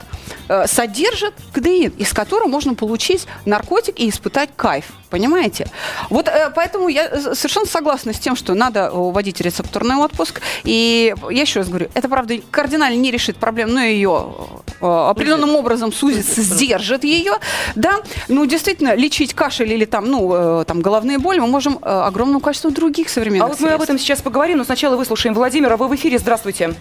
содержит 0.67 1.33
кадеин, 1.53 1.93
из 1.97 2.13
которого 2.13 2.47
можно 2.47 2.75
получить 2.75 3.27
наркотик 3.45 3.99
и 3.99 4.09
испытать 4.09 4.49
кайф. 4.55 4.85
Понимаете? 5.09 5.67
Вот 6.09 6.27
э, 6.27 6.51
поэтому 6.55 6.87
я 6.87 7.05
э, 7.05 7.35
совершенно 7.35 7.67
согласна 7.67 8.13
с 8.13 8.19
тем, 8.19 8.35
что 8.35 8.55
надо 8.55 8.89
вводить 8.91 9.41
рецептурный 9.41 9.97
отпуск. 9.97 10.41
И 10.63 11.13
я 11.29 11.41
еще 11.41 11.59
раз 11.59 11.69
говорю, 11.69 11.89
это, 11.93 12.09
правда, 12.09 12.35
кардинально 12.49 12.97
не 12.97 13.11
решит 13.11 13.37
проблему, 13.37 13.73
но 13.73 13.81
ее 13.83 14.33
э, 14.81 14.85
определенным 14.85 15.55
образом 15.55 15.93
сузится, 15.93 16.41
сдержит 16.41 17.03
ее. 17.03 17.33
Да? 17.75 17.99
Ну, 18.27 18.45
действительно, 18.47 18.95
лечить 18.95 19.35
кашель 19.35 19.71
или 19.71 19.85
там, 19.85 20.09
ну, 20.09 20.61
э, 20.61 20.65
там, 20.65 20.81
головные 20.81 21.19
боли 21.19 21.39
мы 21.39 21.47
можем 21.47 21.77
э, 21.81 21.87
огромным 21.87 22.41
количеством 22.41 22.73
других 22.73 23.09
современных 23.09 23.45
А 23.45 23.47
вот 23.49 23.59
мы 23.59 23.67
об 23.67 23.73
средств. 23.73 23.83
этом 23.89 23.99
сейчас 23.99 24.21
поговорим, 24.23 24.57
но 24.57 24.63
сначала 24.63 24.95
выслушаем 24.95 25.35
Владимира. 25.35 25.77
Вы 25.77 25.89
в 25.89 25.95
эфире, 25.95 26.17
здравствуйте. 26.17 26.73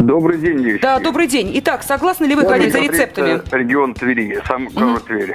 Добрый 0.00 0.38
день, 0.38 0.58
девочки. 0.58 0.82
Да, 0.82 1.00
добрый 1.00 1.26
день. 1.26 1.50
Итак, 1.54 1.82
согласны 1.82 2.26
ли 2.26 2.34
вы 2.34 2.44
ходить 2.44 2.72
за 2.72 2.80
рецептами? 2.80 3.40
Регион 3.50 3.94
Твери, 3.94 4.38
сам 4.46 4.68
город 4.68 5.04
Тверь. 5.04 5.34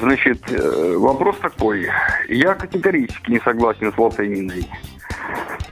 Значит, 0.00 0.38
э, 0.50 0.96
вопрос 0.96 1.36
такой. 1.38 1.86
Я 2.28 2.54
категорически 2.54 3.30
не 3.30 3.40
согласен 3.40 3.92
с 3.92 3.98
Латыниной. 3.98 4.68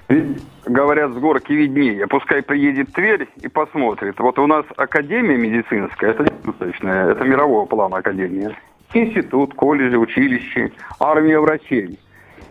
Ведь, 0.09 0.42
говорят, 0.66 1.12
с 1.12 1.16
горки 1.16 1.53
виднее. 1.53 2.07
Пускай 2.07 2.42
приедет 2.42 2.92
Тверь 2.92 3.29
и 3.42 3.48
посмотрит. 3.48 4.18
Вот 4.20 4.38
у 4.38 4.46
нас 4.46 4.64
академия 4.77 5.37
медицинская, 5.37 6.12
это 6.12 6.22
недостаточная, 6.22 7.11
это 7.11 7.24
мирового 7.24 7.66
плана 7.66 7.96
академия. 7.96 8.57
Институт, 8.94 9.55
колледжи, 9.55 9.98
училище, 9.98 10.70
армия 11.01 11.40
врачей. 11.40 11.98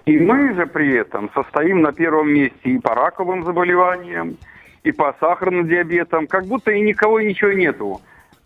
И 0.06 0.20
мы 0.20 0.54
же 0.54 0.66
при 0.68 0.96
этом 0.96 1.30
состоим 1.34 1.82
на 1.82 1.92
первом 1.94 2.30
месте 2.30 2.58
и 2.64 2.80
по 2.80 2.94
раковым 2.94 3.44
заболеваниям, 3.44 4.38
и 4.84 4.92
по 4.92 5.16
сахарным 5.20 5.68
диабетам, 5.68 6.28
как 6.28 6.46
будто 6.46 6.72
и 6.72 6.82
никого 6.82 7.20
и 7.20 7.28
ничего 7.28 7.52
нету. 7.52 8.02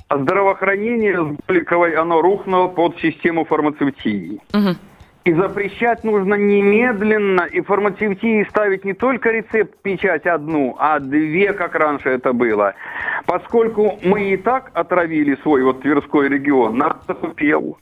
А 0.08 0.18
здравоохранение 0.18 1.16
с 1.16 1.46
Голиковой, 1.48 1.94
оно 1.94 2.22
рухнуло 2.22 2.68
под 2.68 3.00
систему 3.00 3.46
фармацевтии. 3.46 4.42
И 5.24 5.34
запрещать 5.34 6.04
нужно 6.04 6.34
немедленно, 6.34 7.42
и 7.42 7.62
фармацевтии 7.62 8.44
ставить 8.50 8.84
не 8.84 8.94
только 8.94 9.30
рецепт 9.30 9.78
печать 9.84 10.26
одну, 10.26 10.76
а 10.80 11.00
две, 11.00 11.54
как 11.54 11.76
раньше 11.76 12.10
это 12.10 12.34
было. 12.34 12.74
Поскольку 13.28 14.00
мы 14.04 14.32
и 14.32 14.38
так 14.38 14.72
отравили 14.74 15.36
свой 15.44 15.64
вот 15.64 15.82
Тверской 15.82 16.28
регион, 16.28 16.78
нас 16.78 16.98
затупел 17.08 17.78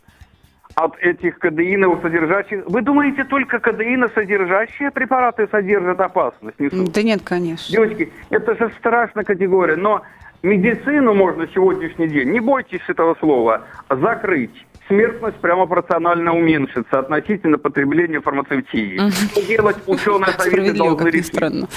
от 0.80 0.98
этих 1.00 1.40
кадеиновых 1.40 2.02
содержащих. 2.02 2.64
Вы 2.68 2.82
думаете, 2.82 3.26
только 3.26 3.60
кадеиносодержащие 3.60 4.92
препараты 4.92 5.48
содержат 5.52 6.00
опасность? 6.00 6.60
несут? 6.60 6.92
Да 6.94 7.04
нет, 7.04 7.22
конечно. 7.24 7.72
Девочки, 7.72 8.12
это 8.30 8.56
же 8.56 8.72
страшная 8.80 9.26
категория, 9.26 9.76
но 9.76 10.04
медицину 10.42 11.14
можно 11.14 11.48
сегодняшний 11.54 12.08
день, 12.08 12.30
не 12.30 12.40
бойтесь 12.40 12.82
этого 12.88 13.16
слова, 13.20 13.64
закрыть. 13.90 14.66
Смертность 14.88 15.38
прямо 15.38 15.68
пропорционально 15.68 16.36
уменьшится 16.36 17.00
относительно 17.00 17.58
потребления 17.58 18.22
фармацевтии. 18.22 18.98
Что 19.10 19.46
делать 19.46 19.78
ученые 19.86 20.32
советы 20.32 20.74
должны 20.74 21.10
решить. 21.10 21.70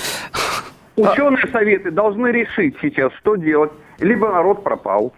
Ученые 0.97 1.47
советы 1.53 1.91
должны 1.91 2.29
решить 2.29 2.77
сейчас, 2.81 3.13
что 3.15 3.37
делать. 3.37 3.73
Либо 3.99 4.31
народ 4.31 4.63
пропал. 4.65 5.13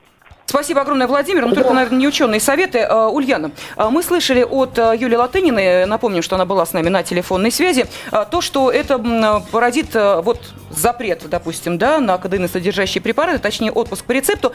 Спасибо 0.55 0.83
огромное, 0.83 1.09
Владимир. 1.09 1.47
Ну, 1.47 1.53
только, 1.53 1.73
наверное, 1.73 1.99
не 1.99 2.07
ученые 2.07 2.39
советы. 2.39 2.79
Э, 2.79 3.09
Ульяна, 3.09 3.51
э, 3.77 3.89
мы 3.91 4.05
слышали 4.05 4.45
от 4.45 4.79
э, 4.79 4.95
Юлии 4.97 5.17
Латыниной, 5.17 5.85
напомню, 5.85 6.23
что 6.23 6.37
она 6.37 6.45
была 6.45 6.65
с 6.65 6.73
нами 6.73 6.89
на 6.91 7.03
телефонной 7.03 7.51
связи, 7.51 7.87
то, 8.31 8.41
что 8.41 8.71
это 8.71 9.43
породит 9.51 9.89
вот 9.95 10.39
запрет, 10.71 11.29
допустим, 11.29 11.77
да, 11.77 11.99
на 11.99 12.19
кадеиносодержащие 12.19 13.03
препараты, 13.03 13.41
точнее, 13.41 13.73
отпуск 13.73 14.05
по 14.05 14.13
рецепту, 14.13 14.53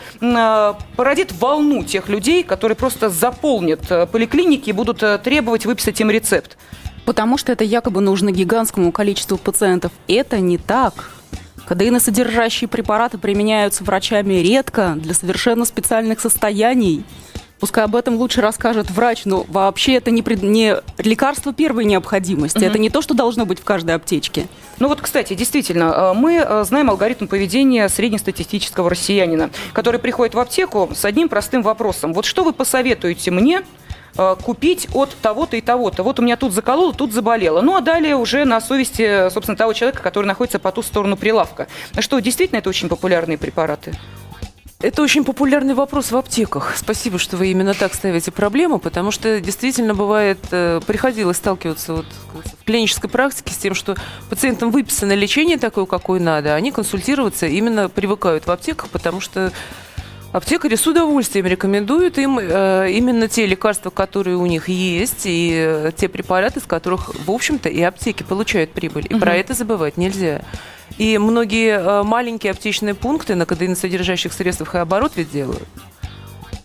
породит 0.95 1.33
волну 1.33 1.83
тех 1.83 2.07
людей, 2.07 2.43
которые 2.43 2.77
просто 2.77 3.09
заполнят 3.09 3.81
поликлиники 4.09 4.69
и 4.69 4.73
будут 4.73 5.03
требовать 5.21 5.65
выписать 5.65 5.99
им 5.99 6.09
рецепт. 6.09 6.57
Потому 7.03 7.38
что 7.38 7.51
это 7.51 7.65
якобы 7.65 7.99
нужно 7.99 8.31
гигантскому 8.31 8.93
количеству 8.93 9.38
пациентов. 9.38 9.91
Это 10.07 10.39
не 10.39 10.57
так. 10.57 11.12
Кадеиносодержащие 11.69 12.67
препараты 12.67 13.19
применяются 13.19 13.84
врачами 13.84 14.34
редко 14.34 14.95
для 14.97 15.13
совершенно 15.13 15.65
специальных 15.65 16.19
состояний. 16.19 17.03
Пускай 17.60 17.84
об 17.84 17.95
этом 17.95 18.15
лучше 18.15 18.41
расскажет 18.41 18.89
врач, 18.89 19.25
но 19.25 19.45
вообще 19.47 19.93
это 19.93 20.10
не, 20.10 20.23
пред- 20.23 20.41
не 20.41 20.77
лекарство 20.97 21.53
первой 21.53 21.86
необходимости. 21.86 22.63
Это 22.63 22.79
не 22.79 22.89
то, 22.89 23.03
что 23.03 23.13
должно 23.13 23.45
быть 23.45 23.60
в 23.60 23.63
каждой 23.63 23.93
аптечке. 23.93 24.47
Ну 24.79 24.88
вот, 24.88 24.99
кстати, 24.99 25.36
действительно, 25.36 25.84
э, 25.84 26.13
мы 26.15 26.38
э, 26.43 26.63
знаем 26.63 26.89
алгоритм 26.89 27.27
поведения 27.27 27.88
среднестатистического 27.88 28.89
россиянина, 28.89 29.51
который 29.71 29.99
приходит 29.99 30.34
в 30.34 30.39
аптеку 30.39 30.89
с 30.95 31.05
одним 31.05 31.29
простым 31.29 31.62
вопросом. 31.62 32.13
Вот 32.13 32.25
что 32.25 32.43
вы 32.43 32.51
посоветуете 32.51 33.29
мне 33.29 33.62
купить 34.43 34.88
от 34.93 35.15
того-то 35.21 35.58
и 35.58 35.62
того-то. 35.62 36.03
Вот 36.03 36.19
у 36.19 36.23
меня 36.23 36.36
тут 36.36 36.53
закололо, 36.53 36.93
тут 36.93 37.13
заболело. 37.13 37.62
Ну, 37.62 37.75
а 37.75 37.82
далее 37.82 38.15
уже 38.15 38.45
на 38.45 38.62
совести, 38.62 39.29
собственно, 39.29 39.58
того 39.58 39.73
человека, 39.73 40.01
который 40.01 40.25
находится 40.25 40.60
по 40.60 40.71
ту 40.71 40.82
сторону 40.82 41.15
прилавка. 41.17 41.67
Что, 41.99 42.19
действительно, 42.19 42.60
это 42.60 42.69
очень 42.69 42.89
популярные 42.89 43.38
препараты? 43.38 43.93
Это 44.82 45.01
очень 45.01 45.25
популярный 45.25 45.73
вопрос 45.73 46.10
в 46.10 46.15
аптеках. 46.15 46.77
Спасибо, 46.77 47.19
что 47.19 47.36
вы 47.36 47.47
именно 47.47 47.73
так 47.73 47.93
ставите 47.93 48.32
проблему, 48.32 48.79
потому 48.79 49.12
что 49.12 49.41
действительно 49.41 49.93
бывает, 49.93 50.39
э, 50.51 50.79
приходилось 50.88 51.36
сталкиваться 51.36 51.95
вот 51.95 52.05
в 52.62 52.63
клинической 52.63 53.10
практике 53.10 53.53
с 53.53 53.58
тем, 53.58 53.75
что 53.75 53.97
пациентам 54.29 54.71
выписано 54.71 55.12
лечение 55.12 55.58
такое, 55.58 55.86
какое 55.86 56.21
надо, 56.21 56.55
они 56.55 56.71
консультироваться 56.71 57.45
именно 57.45 57.89
привыкают 57.89 58.47
в 58.47 58.51
аптеках, 58.51 58.88
потому 58.88 59.19
что 59.19 59.51
Аптекари 60.32 60.76
с 60.76 60.86
удовольствием 60.86 61.48
рекомендуют 61.48 62.20
им 62.20 62.38
э, 62.38 62.92
именно 62.92 63.28
те 63.28 63.48
лекарства, 63.48 63.89
которые 63.89 64.38
у 64.38 64.46
них 64.46 64.70
есть, 64.70 65.26
и 65.26 65.52
э, 65.56 65.92
те 65.96 66.08
препараты, 66.08 66.60
с 66.60 66.65
которых, 66.65 67.10
в 67.26 67.32
общем-то, 67.32 67.68
и 67.68 67.82
аптеки 67.82 68.22
получают 68.22 68.72
прибыль. 68.72 69.08
И 69.10 69.15
про 69.15 69.36
это 69.36 69.56
забывать 69.56 69.98
нельзя. 69.98 70.44
И 71.00 71.18
многие 71.18 71.80
э, 71.80 72.04
маленькие 72.04 72.52
аптечные 72.52 72.94
пункты 72.94 73.34
на 73.34 73.48
кадеиносодержащих 73.48 74.32
средствах 74.32 74.76
и 74.76 74.78
оборот 74.78 75.13
ведь 75.15 75.32
делают. 75.32 75.68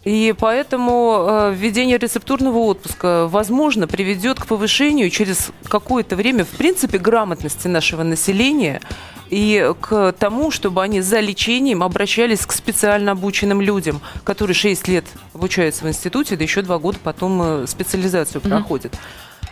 И 0.05 0.35
поэтому 0.38 1.27
э, 1.27 1.55
введение 1.57 1.96
рецептурного 1.96 2.59
отпуска, 2.59 3.27
возможно, 3.29 3.88
приведет 3.88 4.38
к 4.38 4.46
повышению 4.46 5.09
через 5.09 5.50
какое-то 5.66 6.16
время, 6.16 6.44
в 6.44 6.50
принципе, 6.50 6.98
грамотности 6.98 7.68
нашего 7.68 8.03
населения 8.03 8.83
и 9.30 9.72
к 9.80 10.12
тому, 10.18 10.50
чтобы 10.50 10.82
они 10.82 11.00
за 11.00 11.20
лечением 11.20 11.82
обращались 11.82 12.46
к 12.46 12.52
специально 12.52 13.12
обученным 13.12 13.60
людям, 13.60 14.00
которые 14.24 14.54
6 14.54 14.88
лет 14.88 15.04
обучаются 15.32 15.84
в 15.84 15.88
институте, 15.88 16.37
да 16.37 16.44
еще 16.44 16.62
2 16.62 16.78
года 16.78 16.98
потом 17.02 17.42
э, 17.42 17.66
специализацию 17.66 18.40
mm-hmm. 18.40 18.48
проходят. 18.48 18.94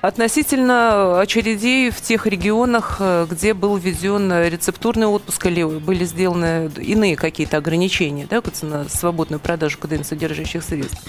Относительно 0.02 1.20
очередей 1.20 1.90
в 1.90 2.00
тех 2.00 2.26
регионах, 2.26 2.96
э, 2.98 3.26
где 3.30 3.54
был 3.54 3.76
введен 3.76 4.32
рецептурный 4.32 5.06
отпуск 5.06 5.46
или 5.46 5.62
были 5.62 6.04
сделаны 6.04 6.70
иные 6.76 7.14
какие-то 7.14 7.58
ограничения 7.58 8.26
да, 8.28 8.42
на 8.62 8.88
свободную 8.88 9.38
продажу 9.38 9.78
КДН 9.78 10.02
содержащих 10.02 10.64
средств. 10.64 11.00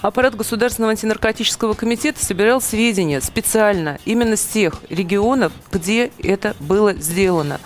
Аппарат 0.00 0.36
Государственного 0.36 0.92
антинаркотического 0.92 1.74
комитета 1.74 2.24
собирал 2.24 2.60
сведения 2.60 3.20
специально 3.20 3.98
именно 4.04 4.36
с 4.36 4.44
тех 4.44 4.74
регионов, 4.88 5.52
где 5.72 6.12
это 6.22 6.54
было 6.60 6.94
сделано. 6.94 7.60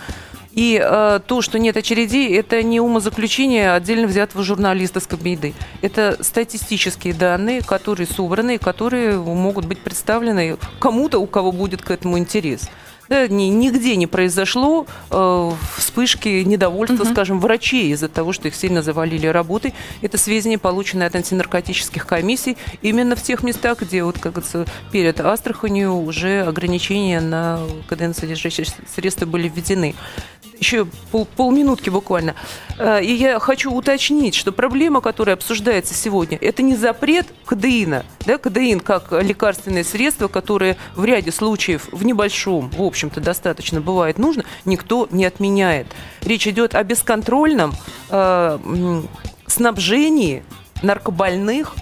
И 0.55 0.81
э, 0.81 1.19
то, 1.27 1.41
что 1.41 1.59
нет 1.59 1.77
очередей, 1.77 2.35
это 2.37 2.63
не 2.63 2.79
умозаключение 2.79 3.73
отдельно 3.73 4.07
взятого 4.07 4.43
журналиста 4.43 5.01
с 5.01 5.07
Кабмиды. 5.07 5.53
Это 5.81 6.17
статистические 6.21 7.13
данные, 7.13 7.61
которые 7.61 8.07
собраны 8.07 8.57
которые 8.57 9.17
могут 9.17 9.65
быть 9.65 9.79
представлены 9.79 10.57
кому-то, 10.79 11.19
у 11.19 11.27
кого 11.27 11.51
будет 11.51 11.81
к 11.81 11.91
этому 11.91 12.17
интерес. 12.17 12.69
Да, 13.07 13.27
ни, 13.27 13.43
нигде 13.43 13.95
не 13.95 14.07
произошло 14.07 14.87
э, 15.11 15.51
вспышки 15.77 16.43
недовольства, 16.43 17.03
угу. 17.03 17.11
скажем, 17.11 17.39
врачей 17.39 17.91
из-за 17.91 18.07
того, 18.07 18.33
что 18.33 18.47
их 18.47 18.55
сильно 18.55 18.81
завалили 18.81 19.27
работой. 19.27 19.75
Это 20.01 20.17
сведения, 20.17 20.57
полученные 20.57 21.07
от 21.07 21.15
антинаркотических 21.15 22.07
комиссий, 22.07 22.57
именно 22.81 23.15
в 23.15 23.21
тех 23.21 23.43
местах, 23.43 23.81
где 23.81 24.03
вот, 24.03 24.17
как 24.17 24.33
говорится, 24.33 24.65
перед 24.91 25.19
Астраханью 25.19 25.93
уже 25.93 26.41
ограничения 26.41 27.21
на 27.21 27.59
КДН 27.87 28.13
содержащие 28.13 28.65
средства 28.87 29.25
были 29.25 29.49
введены 29.49 29.93
еще 30.59 30.85
пол, 31.11 31.25
полминутки 31.35 31.89
буквально. 31.89 32.35
Э, 32.77 33.03
и 33.03 33.11
я 33.13 33.39
хочу 33.39 33.71
уточнить, 33.71 34.35
что 34.35 34.51
проблема, 34.51 35.01
которая 35.01 35.35
обсуждается 35.35 35.93
сегодня, 35.93 36.37
это 36.39 36.61
не 36.61 36.75
запрет 36.75 37.27
кадеина. 37.45 38.05
Да, 38.25 38.37
кадеин 38.37 38.79
как 38.79 39.11
лекарственное 39.11 39.83
средство, 39.83 40.27
которое 40.27 40.77
в 40.95 41.05
ряде 41.05 41.31
случаев, 41.31 41.87
в 41.91 42.05
небольшом, 42.05 42.69
в 42.69 42.81
общем-то, 42.81 43.21
достаточно 43.21 43.81
бывает 43.81 44.17
нужно, 44.17 44.45
никто 44.65 45.07
не 45.11 45.25
отменяет. 45.25 45.87
Речь 46.21 46.47
идет 46.47 46.75
о 46.75 46.83
бесконтрольном 46.83 47.73
э, 48.09 48.59
снабжении 49.47 50.43
наркобольных 50.81 51.75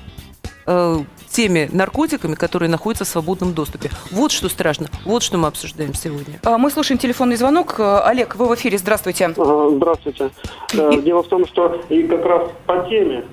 э, 0.66 1.04
теми 1.34 1.67
наркотиками, 1.72 2.36
которые 2.36 2.69
находятся 2.69 3.04
в 3.06 3.08
свободном 3.08 3.54
доступе. 3.54 3.89
Вот 4.12 4.32
что 4.32 4.48
страшно, 4.48 4.88
вот 5.04 5.24
что 5.24 5.38
мы 5.38 5.48
обсуждаем 5.48 5.93
сегодня. 5.93 6.39
А, 6.43 6.58
мы 6.58 6.69
слушаем 6.69 7.00
телефонный 7.00 7.36
звонок. 7.36 7.76
Э, 7.80 8.02
Олег, 8.06 8.36
вы 8.36 8.48
в 8.48 8.56
эфире, 8.56 8.78
здравствуйте. 8.78 9.34
Здравствуйте. 9.36 10.30
Э, 10.74 11.02
дело 11.02 11.24
в 11.24 11.28
том, 11.28 11.46
что 11.48 11.82
и 11.89 12.04
как 12.04 12.26
раз 12.26 12.50
по 12.65 12.88
теме 12.88 13.26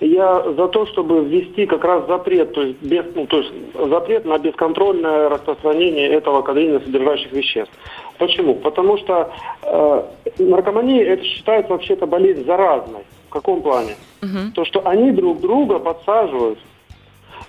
я 0.00 0.42
за 0.52 0.68
то, 0.68 0.86
чтобы 0.86 1.24
ввести 1.24 1.66
как 1.66 1.84
раз 1.84 2.06
запрет, 2.06 2.54
то 2.54 2.62
есть, 2.62 2.80
без, 2.80 3.04
ну, 3.14 3.26
то 3.26 3.38
есть 3.38 3.52
запрет 3.74 4.24
на 4.24 4.38
бесконтрольное 4.38 5.28
распространение 5.28 6.08
этого 6.08 6.40
кадеина 6.40 6.80
содержащих 6.80 7.32
веществ. 7.32 7.72
Почему? 8.18 8.54
Потому 8.54 8.96
что 8.96 9.30
э, 9.62 10.02
наркомания 10.38 11.04
это 11.04 11.22
считается 11.24 11.72
вообще-то 11.72 12.06
болезнь 12.06 12.46
заразной. 12.46 13.02
В 13.28 13.32
каком 13.32 13.62
плане? 13.62 13.96
Угу. 14.22 14.54
То, 14.54 14.64
что 14.64 14.86
они 14.88 15.12
друг 15.12 15.40
друга 15.40 15.78
подсаживают 15.78 16.58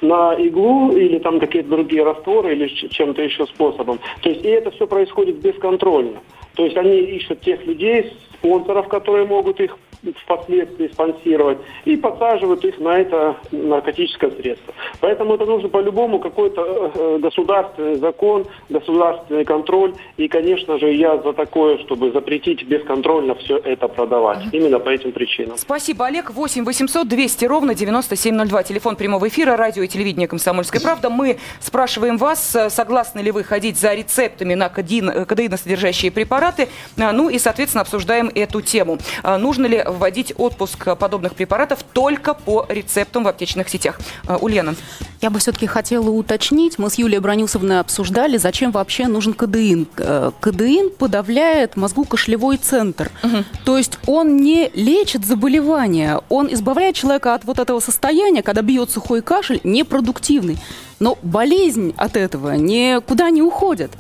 на 0.02 0.34
иглу 0.34 0.92
или 0.92 1.20
там 1.20 1.40
какие-то 1.40 1.70
другие 1.70 2.04
растворы 2.04 2.54
или 2.54 2.68
чем-то 2.68 3.22
еще 3.22 3.46
способом. 3.46 4.00
То 4.22 4.30
есть 4.30 4.44
и 4.44 4.50
это 4.50 4.72
все 4.72 4.88
происходит 4.88 5.38
бесконтрольно. 5.38 6.20
То 6.56 6.66
есть 6.66 6.76
они 6.76 6.98
ищут 6.98 7.42
тех 7.42 7.66
людей, 7.66 8.12
спонсоров, 8.34 8.88
которые 8.88 9.26
могут 9.26 9.60
их 9.60 9.78
впоследствии 10.24 10.88
спонсировать, 10.88 11.60
и 11.86 11.96
подсаживают 11.96 12.64
их 12.66 12.80
на 12.80 13.00
это 13.00 13.38
наркотическое 13.52 14.32
средство. 14.32 14.74
Поэтому 15.00 15.36
это 15.36 15.46
нужно 15.46 15.70
по-любому 15.70 16.20
какой-то 16.20 16.92
э, 16.94 17.18
государственный 17.20 17.96
закон, 17.96 18.46
государственный 18.70 19.46
контроль. 19.46 19.94
И, 20.18 20.28
конечно 20.28 20.80
же, 20.80 20.92
я 20.92 21.18
за 21.18 21.34
такое, 21.34 21.78
чтобы 21.80 22.12
запретить 22.12 22.64
бесконтрольно 22.64 23.36
все 23.36 23.58
это 23.58 23.88
продавать. 23.88 24.40
Именно 24.52 24.80
по 24.80 24.90
этим 24.90 25.12
причинам. 25.12 25.58
Спасибо, 25.58 26.08
Олег. 26.08 26.32
8 26.32 26.66
800 26.66 27.08
200 27.08 27.46
ровно 27.46 27.76
9702. 27.76 28.64
Телефон 28.64 28.96
прямого 28.96 29.28
эфира, 29.28 29.56
радио 29.56 29.84
и 29.84 29.88
телевидение 29.88 30.28
«Комсомольская 30.28 30.82
правда». 30.82 31.10
Мы 31.10 31.38
спрашиваем 31.60 32.18
вас, 32.18 32.56
э, 32.56 32.70
согласны 32.70 33.20
ли 33.20 33.32
вы 33.32 33.44
ходить 33.44 33.78
за 33.78 33.94
рецептами 33.94 34.56
на 34.56 34.70
кадеин, 34.70 35.26
кадеиносодержащие 35.26 36.12
препараты. 36.12 36.70
Э, 36.98 37.12
ну 37.12 37.30
и, 37.30 37.38
соответственно, 37.38 37.82
обсуждаем 37.82 38.32
эту 38.34 38.62
тему. 38.62 38.98
Нужно 39.24 39.68
ли 39.68 39.84
вводить 39.92 40.34
отпуск 40.38 40.98
подобных 40.98 41.36
препаратов 41.36 41.80
только 41.94 42.34
по 42.34 42.66
рецептам 42.70 43.24
в 43.24 43.28
аптечных 43.28 43.70
сетях. 43.70 44.00
А, 44.28 44.38
Ульяна. 44.38 44.76
Я 45.22 45.30
бы 45.30 45.40
все-таки 45.40 45.68
хотела 45.68 46.10
уточнить. 46.10 46.80
Мы 46.80 46.90
с 46.90 46.96
Юлией 46.96 47.20
Бронюсовной 47.20 47.80
обсуждали, 47.80 48.38
зачем 48.38 48.72
вообще 48.72 49.08
нужен 49.08 49.34
кадеин. 49.34 49.88
Э, 49.98 50.32
кадеин 50.40 50.90
подавляет 50.90 51.78
мозгу-кошелевой 51.78 52.58
центр. 52.58 53.12
Угу. 53.24 53.44
То 53.66 53.78
есть 53.78 54.00
он 54.08 54.38
не 54.38 54.70
лечит 54.74 55.26
заболевания, 55.26 56.22
он 56.30 56.52
избавляет 56.52 56.96
человека 56.96 57.36
от 57.36 57.46
вот 57.46 57.60
этого 57.60 57.80
состояния, 57.80 58.42
когда 58.42 58.62
бьет 58.62 58.90
сухой 58.90 59.22
кашель, 59.22 59.62
непродуктивный. 59.64 60.58
Но 61.00 61.18
болезнь 61.22 61.94
от 61.98 62.16
этого 62.16 62.54
никуда 62.54 63.30
не 63.30 63.42
уходит 63.42 63.92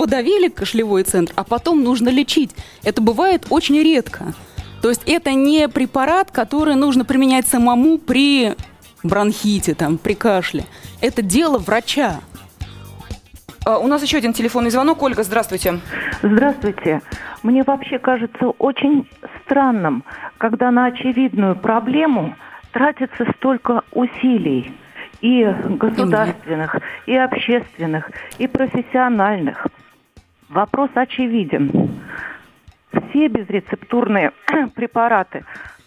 подавили 0.00 0.48
кашлевой 0.48 1.02
центр, 1.02 1.34
а 1.36 1.44
потом 1.44 1.84
нужно 1.84 2.08
лечить. 2.08 2.52
Это 2.82 3.02
бывает 3.02 3.44
очень 3.50 3.78
редко. 3.82 4.32
То 4.82 4.88
есть 4.88 5.02
это 5.06 5.32
не 5.32 5.68
препарат, 5.68 6.30
который 6.30 6.74
нужно 6.74 7.04
применять 7.04 7.46
самому 7.46 7.98
при 7.98 8.54
бронхите, 9.02 9.74
там, 9.74 9.98
при 9.98 10.14
кашле. 10.14 10.64
Это 11.00 11.22
дело 11.22 11.58
врача. 11.58 12.20
А, 13.66 13.78
у 13.78 13.86
нас 13.86 14.02
еще 14.02 14.18
один 14.18 14.32
телефонный 14.32 14.70
звонок. 14.70 15.02
Ольга, 15.02 15.22
здравствуйте. 15.22 15.80
Здравствуйте. 16.22 17.02
Мне 17.42 17.62
вообще 17.62 17.98
кажется 17.98 18.48
очень 18.58 19.08
странным, 19.44 20.04
когда 20.38 20.70
на 20.70 20.86
очевидную 20.86 21.56
проблему 21.56 22.34
тратится 22.72 23.26
столько 23.36 23.82
усилий 23.92 24.72
и 25.20 25.44
государственных, 25.68 26.76
и 27.06 27.16
общественных, 27.16 28.10
и 28.38 28.46
профессиональных. 28.46 29.66
Вопрос 30.48 30.90
очевиден 30.94 32.00
все 32.92 33.28
безрецептурные 33.28 34.32
препараты, 34.74 35.44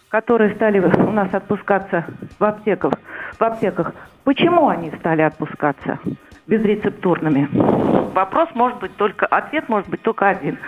которые 0.08 0.54
стали 0.54 0.78
у 0.78 1.10
нас 1.10 1.32
отпускаться 1.32 2.04
в 2.38 2.44
аптеках, 2.44 2.94
в 3.38 3.42
аптеках, 3.42 3.92
почему 4.24 4.68
они 4.68 4.90
стали 4.98 5.22
отпускаться 5.22 5.98
безрецептурными? 6.46 7.48
Вопрос 8.14 8.48
может 8.54 8.78
быть 8.78 8.94
только, 8.96 9.26
ответ 9.26 9.68
может 9.68 9.88
быть 9.88 10.02
только 10.02 10.28
один. 10.28 10.58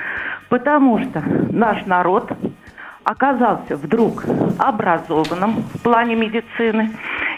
Потому 0.49 0.99
что 0.99 1.23
наш 1.51 1.85
народ 1.87 2.31
оказался 3.05 3.77
вдруг 3.77 4.25
образованным 4.59 5.63
в 5.75 5.83
плане 5.83 6.17
медицины 6.17 6.91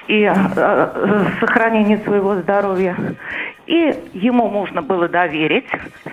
и 0.07 0.23
э, 0.23 0.33
э, 0.33 1.27
сохранения 1.41 1.99
своего 1.99 2.37
здоровья. 2.37 2.97
И 3.69 3.95
ему 4.15 4.49
можно 4.49 4.81
было 4.81 5.09
доверить 5.09 5.69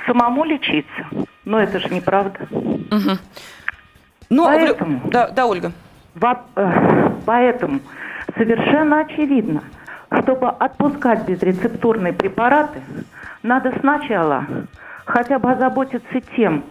самому 0.06 0.44
лечиться. 0.44 1.08
Но 1.46 1.58
это 1.58 1.80
же 1.80 1.88
неправда. 1.88 2.48
Угу. 2.52 3.18
Но, 4.30 4.46
поэтому, 4.46 5.02
да, 5.06 5.30
да, 5.30 5.46
Ольга. 5.46 5.72
Во, 6.16 6.38
э, 6.58 7.12
поэтому 7.26 7.80
совершенно 8.38 9.00
очевидно, 9.00 9.64
чтобы 10.22 10.50
отпускать 10.50 11.26
безрецептурные 11.26 12.12
препараты, 12.12 12.82
надо 13.42 13.74
сначала 13.80 14.46
хотя 15.06 15.40
бы 15.40 15.50
озаботиться 15.50 16.20
тем, 16.36 16.66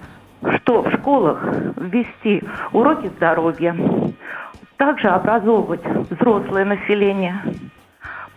что 0.57 0.83
в 0.83 0.93
школах 0.93 1.43
ввести 1.77 2.43
уроки 2.73 3.07
здоровья, 3.17 3.75
также 4.77 5.09
образовывать 5.09 5.87
взрослое 6.11 6.67
население. 6.67 7.41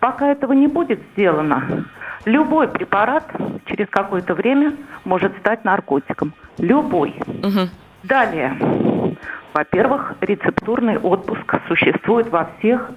Пока 0.00 0.28
этого 0.28 0.54
не 0.54 0.66
будет 0.66 1.02
сделано, 1.12 1.84
Любой 2.28 2.68
препарат 2.68 3.24
через 3.64 3.88
какое-то 3.88 4.34
время 4.34 4.74
может 5.06 5.34
стать 5.38 5.64
наркотиком. 5.64 6.34
Любой. 6.58 7.14
Угу. 7.26 7.70
Далее. 8.02 8.54
Во-первых, 9.54 10.12
рецептурный 10.20 10.98
отпуск 10.98 11.54
существует 11.68 12.28
во 12.28 12.50
всех 12.58 12.90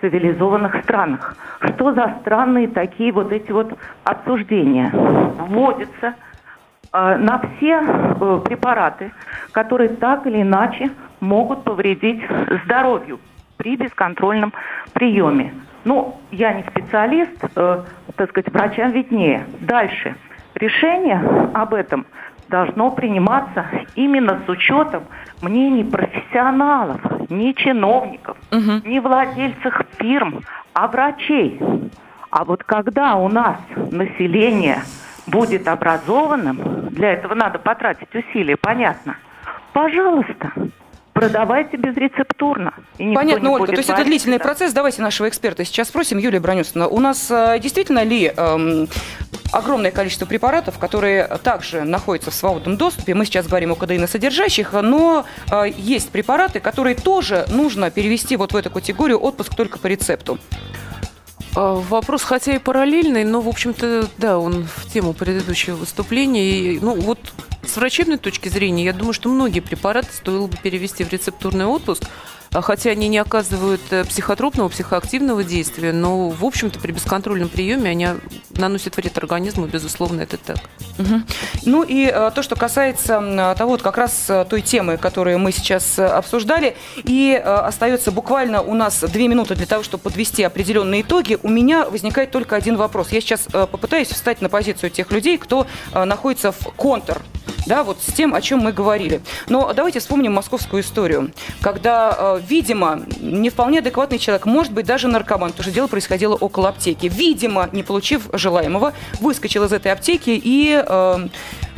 цивилизованных 0.00 0.82
странах. 0.84 1.36
Что 1.60 1.92
за 1.92 2.16
странные 2.22 2.66
такие 2.66 3.12
вот 3.12 3.30
эти 3.30 3.52
вот 3.52 3.74
обсуждения? 4.04 4.90
Вводится 4.90 6.14
э, 6.90 7.16
на 7.16 7.42
все 7.42 7.82
э, 7.82 8.40
препараты, 8.42 9.12
которые 9.52 9.90
так 9.90 10.26
или 10.26 10.40
иначе 10.40 10.90
могут 11.20 11.62
повредить 11.62 12.22
здоровью 12.64 13.20
при 13.58 13.76
бесконтрольном 13.76 14.54
приеме. 14.94 15.52
Ну, 15.88 16.14
я 16.30 16.52
не 16.52 16.64
специалист, 16.64 17.32
э, 17.56 17.82
так 18.16 18.28
сказать, 18.28 18.52
врачам 18.52 18.90
виднее. 18.90 19.46
Дальше. 19.60 20.16
Решение 20.54 21.18
об 21.54 21.72
этом 21.72 22.04
должно 22.48 22.90
приниматься 22.90 23.64
именно 23.94 24.38
с 24.44 24.48
учетом 24.50 25.04
мнений 25.40 25.84
профессионалов, 25.84 27.00
не 27.30 27.54
чиновников, 27.54 28.36
угу. 28.52 28.86
не 28.86 29.00
владельцев 29.00 29.80
фирм, 29.98 30.42
а 30.74 30.88
врачей. 30.88 31.58
А 32.30 32.44
вот 32.44 32.64
когда 32.64 33.14
у 33.14 33.28
нас 33.30 33.56
население 33.90 34.82
будет 35.26 35.66
образованным, 35.68 36.90
для 36.90 37.12
этого 37.14 37.32
надо 37.34 37.58
потратить 37.58 38.14
усилия, 38.14 38.58
понятно. 38.58 39.16
Пожалуйста, 39.72 40.52
продавайте 41.18 41.76
безрецептурно. 41.76 42.74
И 42.98 43.12
Понятно, 43.12 43.50
Ольга. 43.50 43.66
То 43.66 43.78
есть 43.78 43.90
это 43.90 44.04
длительный 44.04 44.38
процесс. 44.38 44.72
Давайте 44.72 45.02
нашего 45.02 45.28
эксперта 45.28 45.64
сейчас 45.64 45.88
спросим. 45.88 46.18
Юлия 46.18 46.40
Бронюсовна, 46.40 46.86
у 46.86 47.00
нас 47.00 47.30
э, 47.30 47.58
действительно 47.60 48.04
ли 48.04 48.32
эм, 48.36 48.88
огромное 49.52 49.90
количество 49.90 50.26
препаратов, 50.26 50.78
которые 50.78 51.26
также 51.42 51.82
находятся 51.82 52.30
в 52.30 52.34
свободном 52.34 52.76
доступе. 52.76 53.14
Мы 53.14 53.24
сейчас 53.24 53.48
говорим 53.48 53.72
о 53.72 53.74
кадеиносодержащих, 53.74 54.72
но 54.72 55.24
э, 55.50 55.72
есть 55.76 56.10
препараты, 56.10 56.60
которые 56.60 56.94
тоже 56.94 57.46
нужно 57.48 57.90
перевести 57.90 58.36
вот 58.36 58.52
в 58.52 58.56
эту 58.56 58.70
категорию 58.70 59.18
отпуск 59.18 59.54
только 59.56 59.78
по 59.78 59.88
рецепту. 59.88 60.38
А, 61.60 61.74
вопрос, 61.74 62.22
хотя 62.22 62.54
и 62.54 62.60
параллельный, 62.60 63.24
но, 63.24 63.40
в 63.40 63.48
общем-то, 63.48 64.08
да, 64.16 64.38
он 64.38 64.64
в 64.64 64.88
тему 64.92 65.12
предыдущего 65.12 65.74
выступления. 65.74 66.52
И, 66.52 66.78
ну, 66.78 66.94
вот 66.94 67.18
с 67.66 67.76
врачебной 67.76 68.16
точки 68.16 68.48
зрения, 68.48 68.84
я 68.84 68.92
думаю, 68.92 69.12
что 69.12 69.28
многие 69.28 69.58
препараты 69.58 70.12
стоило 70.12 70.46
бы 70.46 70.56
перевести 70.56 71.02
в 71.02 71.12
рецептурный 71.12 71.64
отпуск, 71.64 72.04
хотя 72.52 72.90
они 72.90 73.08
не 73.08 73.18
оказывают 73.18 73.80
э, 73.90 74.04
психотропного, 74.04 74.68
психоактивного 74.68 75.44
действия, 75.44 75.92
но, 75.92 76.28
в 76.28 76.44
общем-то, 76.44 76.78
при 76.78 76.92
бесконтрольном 76.92 77.48
приеме 77.48 77.90
они 77.90 78.08
наносят 78.56 78.96
вред 78.96 79.16
организму, 79.18 79.66
безусловно, 79.66 80.22
это 80.22 80.36
так. 80.36 80.58
Угу. 80.98 81.22
Ну 81.66 81.82
и 81.82 82.06
э, 82.06 82.30
то, 82.34 82.42
что 82.42 82.56
касается 82.56 83.54
того, 83.56 83.72
вот 83.72 83.82
как 83.82 83.98
раз 83.98 84.26
э, 84.28 84.44
той 84.48 84.62
темы, 84.62 84.96
которую 84.96 85.38
мы 85.38 85.52
сейчас 85.52 85.98
обсуждали, 85.98 86.76
и 86.96 87.34
остается 87.34 88.10
буквально 88.10 88.62
у 88.62 88.74
нас 88.74 89.00
две 89.00 89.28
минуты 89.28 89.54
для 89.54 89.66
того, 89.66 89.82
чтобы 89.82 90.02
подвести 90.02 90.42
определенные 90.42 91.02
итоги, 91.02 91.38
у 91.42 91.48
меня 91.48 91.84
возникает 91.88 92.30
только 92.30 92.56
один 92.56 92.76
вопрос. 92.76 93.12
Я 93.12 93.20
сейчас 93.20 93.42
попытаюсь 93.42 94.08
встать 94.08 94.40
на 94.40 94.48
позицию 94.48 94.90
тех 94.90 95.10
людей, 95.10 95.38
кто 95.38 95.66
находится 95.92 96.52
в 96.52 96.62
контр 96.76 97.22
да, 97.66 97.84
вот 97.84 97.98
с 98.00 98.12
тем, 98.12 98.34
о 98.34 98.40
чем 98.40 98.60
мы 98.60 98.72
говорили. 98.72 99.20
Но 99.48 99.72
давайте 99.72 100.00
вспомним 100.00 100.34
московскую 100.34 100.82
историю, 100.82 101.32
когда 101.60 102.38
видимо, 102.48 103.02
не 103.20 103.50
вполне 103.50 103.78
адекватный 103.78 104.18
человек, 104.18 104.46
может 104.46 104.72
быть, 104.72 104.86
даже 104.86 105.08
наркоман, 105.08 105.50
потому 105.50 105.64
что 105.64 105.72
дело 105.72 105.86
происходило 105.86 106.34
около 106.34 106.68
аптеки. 106.70 107.06
Видимо, 107.06 107.68
не 107.72 107.82
получив 107.82 108.28
желаемого, 108.32 108.94
выскочил 109.20 109.64
из 109.64 109.72
этой 109.72 109.92
аптеки 109.92 110.30
и 110.30 110.82
э, 110.86 111.28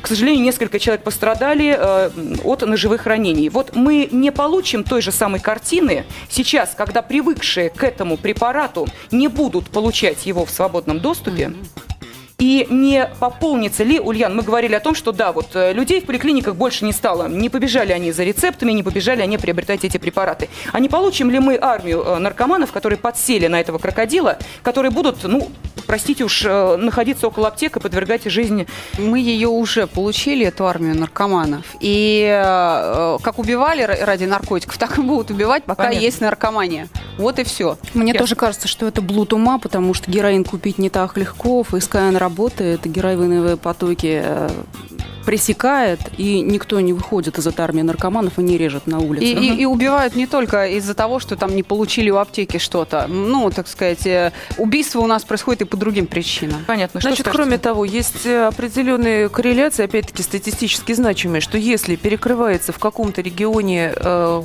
к 0.01 0.07
сожалению, 0.07 0.43
несколько 0.43 0.79
человек 0.79 1.05
пострадали 1.05 1.77
э, 1.79 2.11
от 2.45 2.62
ножевых 2.62 3.07
ранений. 3.07 3.49
Вот 3.49 3.77
мы 3.77 4.09
не 4.11 4.33
получим 4.33 4.85
той 4.85 5.03
же 5.03 5.12
самой 5.12 5.40
картины 5.40 6.05
сейчас, 6.29 6.75
когда 6.77 7.03
привыкшие 7.03 7.71
к 7.71 7.85
этому 7.85 8.16
препарату 8.16 8.87
не 9.11 9.29
будут 9.29 9.69
получать 9.69 10.27
его 10.27 10.45
в 10.45 10.51
свободном 10.51 11.01
доступе. 11.01 11.53
И 12.40 12.66
не 12.70 13.07
пополнится 13.20 13.85
ли, 13.85 14.00
Ульян, 14.00 14.35
мы 14.35 14.42
говорили 14.42 14.74
о 14.74 14.81
том, 14.81 14.94
что 14.94 15.12
да, 15.12 15.31
вот 15.31 15.48
э, 15.55 15.74
людей 15.74 16.00
в 16.00 16.07
поликлиниках 16.07 16.57
больше 16.57 16.87
не 16.87 16.92
стало. 16.92 17.29
Не 17.29 17.50
побежали 17.50 17.92
они 17.92 18.12
за 18.12 18.24
рецептами, 18.24 18.72
не 18.72 18.83
побежали 18.83 19.20
они 19.20 19.37
приобретать 19.37 19.85
эти 19.85 19.98
препараты. 19.98 20.48
А 20.72 20.81
не 20.81 20.88
получим 20.88 21.31
ли 21.31 21.38
мы 21.38 21.59
армию 21.61 22.03
э, 22.03 22.18
наркоманов, 22.18 22.72
которые 22.72 22.98
подсели 22.98 23.46
на 23.46 23.61
этого 23.61 23.76
крокодила, 23.76 24.38
которые 24.62 24.90
будут, 24.90 25.22
ну, 25.24 25.50
простите 25.87 26.24
уж, 26.24 26.42
э, 26.46 26.76
находиться 26.76 27.26
около 27.26 27.48
аптек 27.48 27.76
и 27.76 27.81
подвергать 27.81 28.24
жизни? 28.24 28.66
Мы 28.96 29.20
ее 29.20 29.48
уже 29.48 29.87
получили, 29.87 30.46
эту 30.46 30.66
армию 30.66 30.98
наркоманов. 30.98 31.66
И 31.81 32.26
как 33.22 33.38
убивали 33.38 33.83
ради 33.83 34.24
наркотиков, 34.24 34.79
так 34.79 34.98
и 34.98 35.03
будут 35.03 35.31
убивать, 35.31 35.64
пока 35.64 35.85
Понятно. 35.85 36.05
есть 36.05 36.20
наркомания. 36.22 36.88
Вот 37.18 37.38
и 37.38 37.44
все. 37.44 37.76
Мне 37.92 38.12
Ясно. 38.12 38.18
тоже 38.20 38.35
кажется, 38.35 38.66
что 38.66 38.87
это 38.87 39.03
блуд 39.03 39.35
ума, 39.35 39.59
потому 39.59 39.92
что 39.92 40.11
героин 40.11 40.42
купить 40.42 40.79
не 40.79 40.88
так 40.88 41.18
легко, 41.18 41.62
ФСК 41.64 41.96
на 41.96 42.18
работает, 42.31 42.87
героиновые 42.87 43.57
потоки 43.57 44.23
э, 44.23 44.49
пресекает, 45.27 46.01
и 46.16 46.40
никто 46.40 46.81
не 46.81 46.93
выходит 46.93 47.38
из 47.38 47.47
этой 47.47 47.61
армии 47.61 47.83
наркоманов 47.83 48.38
и 48.38 48.43
не 48.43 48.57
режет 48.57 48.87
на 48.87 48.99
улице. 48.99 49.25
И, 49.25 49.35
и, 49.35 49.62
и 49.62 49.64
убивают 49.64 50.16
не 50.16 50.27
только 50.27 50.66
из-за 50.66 50.95
того, 50.95 51.19
что 51.19 51.37
там 51.37 51.55
не 51.55 51.62
получили 51.62 52.11
у 52.11 52.16
аптеки 52.16 52.59
что-то. 52.59 53.07
Ну, 53.09 53.51
так 53.51 53.69
сказать, 53.69 54.07
э, 54.07 54.33
убийство 54.59 55.01
у 55.01 55.07
нас 55.07 55.25
происходит 55.25 55.62
и 55.62 55.64
по 55.64 55.77
другим 55.77 56.07
причинам. 56.07 56.64
Понятно. 56.66 57.01
Значит, 57.01 57.27
что 57.27 57.31
кроме 57.31 57.59
того, 57.59 57.85
есть 57.85 58.27
э, 58.27 58.47
определенные 58.47 59.29
корреляции, 59.29 59.85
опять-таки 59.85 60.23
статистически 60.23 60.93
значимые, 60.93 61.40
что 61.40 61.59
если 61.59 61.97
перекрывается 61.97 62.73
в 62.73 62.79
каком-то 62.79 63.21
регионе 63.21 63.93
э, 63.95 64.43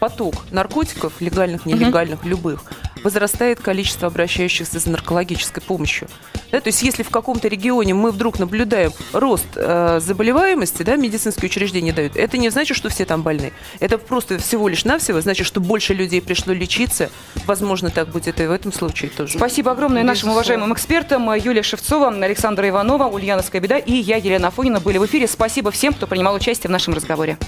поток 0.00 0.34
наркотиков, 0.50 1.20
легальных, 1.20 1.66
нелегальных, 1.66 2.20
угу. 2.20 2.28
любых, 2.30 2.64
возрастает 3.04 3.60
количество 3.60 4.08
обращающихся 4.08 4.78
за 4.78 4.90
наркологической 4.90 5.62
помощью. 5.62 6.08
Да, 6.50 6.60
то 6.60 6.68
есть 6.68 6.82
если 6.82 7.02
в 7.02 7.10
каком-то 7.10 7.46
регионе 7.46 7.94
мы 7.94 8.10
вдруг 8.10 8.38
наблюдаем 8.38 8.92
рост 9.12 9.46
э, 9.54 10.00
заболеваемости, 10.02 10.82
да, 10.82 10.96
медицинские 10.96 11.48
учреждения 11.48 11.92
дают, 11.92 12.16
это 12.16 12.38
не 12.38 12.48
значит, 12.50 12.76
что 12.76 12.88
все 12.88 13.04
там 13.04 13.22
больны. 13.22 13.52
Это 13.78 13.98
просто 13.98 14.38
всего 14.38 14.68
лишь 14.68 14.84
навсего 14.84 15.20
значит, 15.20 15.46
что 15.46 15.60
больше 15.60 15.94
людей 15.94 16.20
пришло 16.20 16.52
лечиться. 16.52 17.10
Возможно, 17.46 17.90
так 17.90 18.08
будет 18.08 18.40
и 18.40 18.46
в 18.46 18.50
этом 18.50 18.72
случае 18.72 19.10
тоже. 19.10 19.38
Спасибо 19.38 19.70
огромное 19.70 20.02
нашим 20.02 20.30
уважаемым 20.30 20.72
экспертам. 20.72 21.32
Юлия 21.34 21.62
Шевцова, 21.62 22.08
Александра 22.08 22.68
Иванова, 22.68 23.04
Ульяновская 23.04 23.60
беда 23.60 23.78
и 23.78 23.92
я, 23.92 24.16
Елена 24.16 24.48
Афонина, 24.48 24.80
были 24.80 24.98
в 24.98 25.06
эфире. 25.06 25.28
Спасибо 25.28 25.70
всем, 25.70 25.92
кто 25.92 26.06
принимал 26.06 26.34
участие 26.34 26.68
в 26.68 26.72
нашем 26.72 26.94
разговоре. 26.94 27.38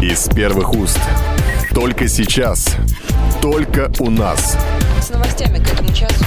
Из 0.00 0.28
первых 0.28 0.74
уст. 0.74 1.00
Только 1.74 2.06
сейчас. 2.06 2.76
Только 3.42 3.90
у 3.98 4.10
нас. 4.10 4.56
С 5.02 5.10
новостями 5.10 5.58
к 5.58 5.72
этому 5.72 5.92
часу. 5.92 6.24